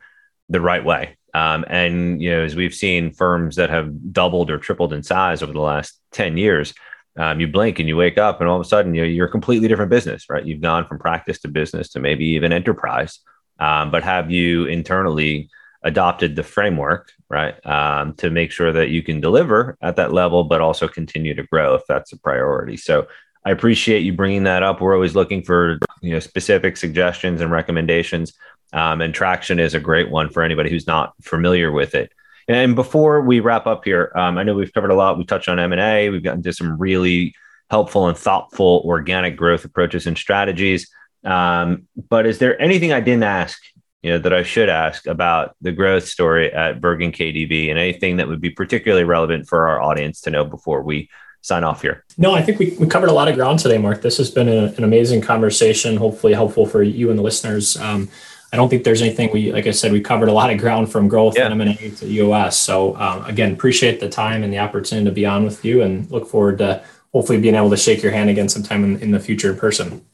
the 0.49 0.59
right 0.59 0.83
way. 0.83 1.17
Um, 1.33 1.63
and 1.69 2.21
you 2.21 2.31
know, 2.31 2.43
as 2.43 2.55
we've 2.55 2.73
seen 2.73 3.13
firms 3.13 3.55
that 3.55 3.69
have 3.69 4.11
doubled 4.11 4.51
or 4.51 4.57
tripled 4.57 4.91
in 4.91 5.03
size 5.03 5.41
over 5.41 5.53
the 5.53 5.61
last 5.61 5.97
ten 6.11 6.35
years, 6.35 6.73
um, 7.17 7.39
you 7.39 7.47
blink 7.47 7.79
and 7.79 7.87
you 7.87 7.97
wake 7.97 8.17
up, 8.17 8.39
and 8.39 8.49
all 8.49 8.59
of 8.59 8.65
a 8.65 8.69
sudden 8.69 8.95
you 8.95 9.01
know, 9.01 9.07
you're 9.07 9.27
a 9.27 9.31
completely 9.31 9.67
different 9.67 9.91
business, 9.91 10.29
right? 10.29 10.45
You've 10.45 10.61
gone 10.61 10.87
from 10.87 10.99
practice 10.99 11.39
to 11.41 11.47
business 11.47 11.89
to 11.89 11.99
maybe 11.99 12.25
even 12.25 12.53
enterprise. 12.53 13.19
Um, 13.59 13.91
but 13.91 14.03
have 14.03 14.31
you 14.31 14.65
internally 14.65 15.49
adopted 15.83 16.35
the 16.35 16.43
framework, 16.43 17.11
right, 17.29 17.63
um, 17.65 18.13
to 18.15 18.29
make 18.29 18.51
sure 18.51 18.71
that 18.71 18.89
you 18.89 19.01
can 19.03 19.19
deliver 19.19 19.77
at 19.81 19.95
that 19.95 20.13
level, 20.13 20.43
but 20.43 20.61
also 20.61 20.87
continue 20.87 21.33
to 21.33 21.43
grow 21.43 21.75
if 21.75 21.81
that's 21.87 22.13
a 22.13 22.19
priority. 22.19 22.77
So 22.77 23.07
I 23.45 23.51
appreciate 23.51 24.01
you 24.01 24.13
bringing 24.13 24.43
that 24.43 24.63
up. 24.63 24.81
We're 24.81 24.93
always 24.93 25.15
looking 25.15 25.43
for 25.43 25.79
you 26.01 26.11
know 26.11 26.19
specific 26.19 26.77
suggestions 26.77 27.41
and 27.41 27.51
recommendations, 27.51 28.33
um, 28.73 29.01
and 29.01 29.13
traction 29.13 29.59
is 29.59 29.73
a 29.73 29.79
great 29.79 30.09
one 30.09 30.29
for 30.29 30.43
anybody 30.43 30.69
who's 30.69 30.87
not 30.87 31.13
familiar 31.21 31.71
with 31.71 31.95
it. 31.95 32.11
And 32.47 32.75
before 32.75 33.21
we 33.21 33.39
wrap 33.39 33.67
up 33.67 33.85
here, 33.85 34.11
um, 34.15 34.37
I 34.37 34.43
know 34.43 34.55
we've 34.55 34.73
covered 34.73 34.91
a 34.91 34.95
lot. 34.95 35.17
We 35.17 35.25
touched 35.25 35.49
on 35.49 35.59
M 35.59 35.71
and 35.71 35.81
A. 35.81 36.09
We've 36.09 36.23
gotten 36.23 36.43
to 36.43 36.53
some 36.53 36.77
really 36.77 37.33
helpful 37.69 38.07
and 38.07 38.17
thoughtful 38.17 38.81
organic 38.85 39.37
growth 39.37 39.63
approaches 39.63 40.05
and 40.05 40.17
strategies. 40.17 40.89
Um, 41.23 41.87
but 42.09 42.25
is 42.25 42.39
there 42.39 42.59
anything 42.61 42.91
I 42.91 42.99
didn't 42.99 43.23
ask 43.23 43.61
you 44.01 44.11
know, 44.11 44.17
that 44.17 44.33
I 44.33 44.43
should 44.43 44.69
ask 44.69 45.05
about 45.05 45.55
the 45.61 45.71
growth 45.71 46.07
story 46.07 46.51
at 46.51 46.81
Bergan 46.81 47.13
KDV 47.13 47.69
and 47.69 47.77
anything 47.77 48.17
that 48.17 48.27
would 48.27 48.41
be 48.41 48.49
particularly 48.49 49.03
relevant 49.03 49.47
for 49.47 49.67
our 49.67 49.81
audience 49.81 50.21
to 50.21 50.31
know 50.31 50.43
before 50.43 50.81
we 50.81 51.09
sign 51.41 51.63
off 51.63 51.81
here? 51.81 52.03
No, 52.17 52.33
I 52.33 52.41
think 52.41 52.59
we, 52.59 52.75
we 52.79 52.87
covered 52.87 53.09
a 53.09 53.13
lot 53.13 53.27
of 53.27 53.35
ground 53.35 53.59
today, 53.59 53.77
Mark. 53.77 54.01
This 54.01 54.17
has 54.17 54.31
been 54.31 54.47
a, 54.49 54.65
an 54.77 54.83
amazing 54.83 55.21
conversation, 55.21 55.97
hopefully 55.97 56.33
helpful 56.33 56.65
for 56.65 56.81
you 56.81 57.09
and 57.09 57.17
the 57.17 57.23
listeners. 57.23 57.77
Um, 57.77 58.09
I 58.53 58.57
don't 58.57 58.69
think 58.69 58.83
there's 58.83 59.01
anything 59.01 59.31
we, 59.31 59.53
like 59.53 59.65
I 59.65 59.71
said, 59.71 59.91
we 59.91 60.01
covered 60.01 60.27
a 60.27 60.33
lot 60.33 60.51
of 60.51 60.59
ground 60.59 60.91
from 60.91 61.07
growth 61.07 61.37
yeah. 61.37 61.49
and 61.49 61.61
M&A 61.61 61.91
to 61.91 62.05
EOS. 62.05 62.57
So 62.57 62.97
um, 62.97 63.23
again, 63.25 63.53
appreciate 63.53 63.99
the 64.01 64.09
time 64.09 64.43
and 64.43 64.51
the 64.51 64.59
opportunity 64.59 65.05
to 65.05 65.11
be 65.11 65.25
on 65.25 65.45
with 65.45 65.63
you 65.63 65.81
and 65.81 66.09
look 66.11 66.27
forward 66.27 66.57
to 66.57 66.83
hopefully 67.13 67.39
being 67.39 67.55
able 67.55 67.69
to 67.69 67.77
shake 67.77 68.03
your 68.03 68.11
hand 68.11 68.29
again 68.29 68.49
sometime 68.49 68.83
in, 68.83 68.99
in 69.01 69.11
the 69.11 69.19
future 69.19 69.51
in 69.51 69.57
person. 69.57 70.05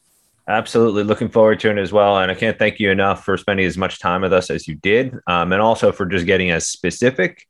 Absolutely. 0.46 1.02
Looking 1.02 1.28
forward 1.28 1.60
to 1.60 1.70
it 1.70 1.78
as 1.78 1.92
well. 1.92 2.18
And 2.18 2.30
I 2.30 2.34
can't 2.34 2.58
thank 2.58 2.78
you 2.80 2.90
enough 2.90 3.24
for 3.24 3.36
spending 3.36 3.66
as 3.66 3.76
much 3.76 3.98
time 3.98 4.22
with 4.22 4.32
us 4.32 4.50
as 4.50 4.66
you 4.66 4.76
did. 4.76 5.14
Um, 5.26 5.52
and 5.52 5.60
also 5.60 5.92
for 5.92 6.06
just 6.06 6.24
getting 6.24 6.50
as 6.50 6.68
specific 6.68 7.44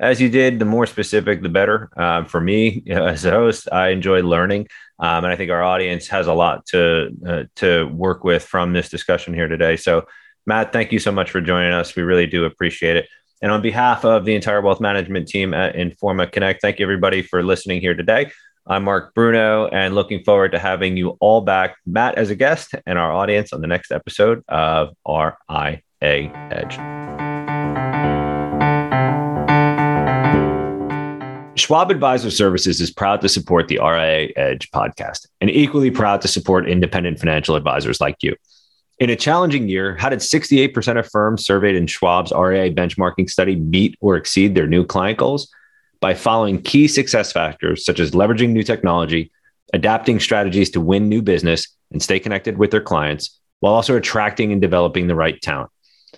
as 0.00 0.20
you 0.20 0.28
did. 0.28 0.58
The 0.58 0.64
more 0.64 0.86
specific, 0.86 1.42
the 1.42 1.48
better. 1.48 1.90
Uh, 1.96 2.24
for 2.24 2.40
me, 2.40 2.82
you 2.84 2.94
know, 2.94 3.06
as 3.06 3.24
a 3.24 3.30
host, 3.30 3.68
I 3.70 3.90
enjoy 3.90 4.22
learning. 4.22 4.66
Um, 4.98 5.24
and 5.24 5.28
I 5.28 5.36
think 5.36 5.50
our 5.50 5.62
audience 5.62 6.08
has 6.08 6.26
a 6.26 6.34
lot 6.34 6.66
to, 6.66 7.10
uh, 7.26 7.44
to 7.56 7.84
work 7.86 8.24
with 8.24 8.44
from 8.44 8.72
this 8.72 8.88
discussion 8.88 9.34
here 9.34 9.48
today. 9.48 9.76
So, 9.76 10.06
Matt, 10.46 10.72
thank 10.72 10.90
you 10.90 10.98
so 10.98 11.12
much 11.12 11.30
for 11.30 11.40
joining 11.40 11.72
us. 11.72 11.94
We 11.94 12.02
really 12.02 12.26
do 12.26 12.44
appreciate 12.44 12.96
it. 12.96 13.08
And 13.40 13.52
on 13.52 13.62
behalf 13.62 14.04
of 14.04 14.24
the 14.24 14.34
entire 14.34 14.60
wealth 14.60 14.80
management 14.80 15.28
team 15.28 15.54
at 15.54 15.74
Informa 15.76 16.30
Connect, 16.30 16.60
thank 16.60 16.78
you 16.78 16.84
everybody 16.84 17.22
for 17.22 17.42
listening 17.42 17.80
here 17.80 17.94
today. 17.94 18.30
I'm 18.66 18.84
Mark 18.84 19.14
Bruno 19.14 19.66
and 19.68 19.94
looking 19.94 20.22
forward 20.24 20.52
to 20.52 20.58
having 20.58 20.96
you 20.96 21.16
all 21.20 21.40
back, 21.42 21.76
Matt 21.86 22.16
as 22.16 22.30
a 22.30 22.34
guest, 22.34 22.74
and 22.86 22.98
our 22.98 23.12
audience 23.12 23.52
on 23.52 23.60
the 23.60 23.66
next 23.66 23.92
episode 23.92 24.42
of 24.48 24.90
RIA 25.06 25.80
Edge. 26.00 26.74
Schwab 31.56 31.90
Advisor 31.90 32.30
Services 32.30 32.80
is 32.80 32.90
proud 32.90 33.20
to 33.20 33.28
support 33.28 33.68
the 33.68 33.78
RIA 33.78 34.30
Edge 34.36 34.70
podcast 34.72 35.26
and 35.40 35.50
equally 35.50 35.90
proud 35.90 36.20
to 36.22 36.28
support 36.28 36.68
independent 36.68 37.20
financial 37.20 37.54
advisors 37.54 38.00
like 38.00 38.16
you. 38.22 38.34
In 38.98 39.10
a 39.10 39.16
challenging 39.16 39.68
year, 39.68 39.96
how 39.96 40.10
did 40.10 40.20
68% 40.20 40.98
of 40.98 41.10
firms 41.10 41.44
surveyed 41.44 41.74
in 41.74 41.86
Schwab's 41.86 42.32
RIA 42.32 42.70
benchmarking 42.70 43.28
study 43.28 43.56
meet 43.56 43.96
or 44.00 44.16
exceed 44.16 44.54
their 44.54 44.66
new 44.66 44.84
client 44.84 45.18
goals? 45.18 45.52
by 46.02 46.12
following 46.12 46.60
key 46.60 46.86
success 46.88 47.32
factors 47.32 47.86
such 47.86 47.98
as 48.00 48.10
leveraging 48.10 48.50
new 48.50 48.64
technology, 48.64 49.30
adapting 49.72 50.20
strategies 50.20 50.68
to 50.70 50.80
win 50.80 51.08
new 51.08 51.22
business 51.22 51.68
and 51.92 52.02
stay 52.02 52.18
connected 52.18 52.58
with 52.58 52.72
their 52.72 52.82
clients, 52.82 53.38
while 53.60 53.72
also 53.72 53.96
attracting 53.96 54.52
and 54.52 54.60
developing 54.60 55.06
the 55.06 55.14
right 55.14 55.40
talent. 55.40 55.70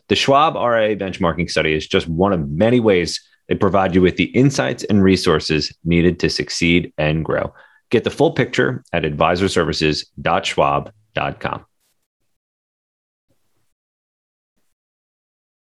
The 0.08 0.16
Schwab 0.16 0.54
RIA 0.54 0.96
benchmarking 0.96 1.50
study 1.50 1.74
is 1.74 1.86
just 1.86 2.08
one 2.08 2.32
of 2.32 2.50
many 2.50 2.80
ways 2.80 3.20
they 3.48 3.54
provide 3.54 3.94
you 3.94 4.00
with 4.00 4.16
the 4.16 4.24
insights 4.24 4.82
and 4.84 5.04
resources 5.04 5.70
needed 5.84 6.18
to 6.20 6.30
succeed 6.30 6.94
and 6.96 7.22
grow. 7.24 7.52
Get 7.90 8.04
the 8.04 8.10
full 8.10 8.30
picture 8.32 8.82
at 8.94 9.02
advisorservices.schwab.com. 9.02 11.66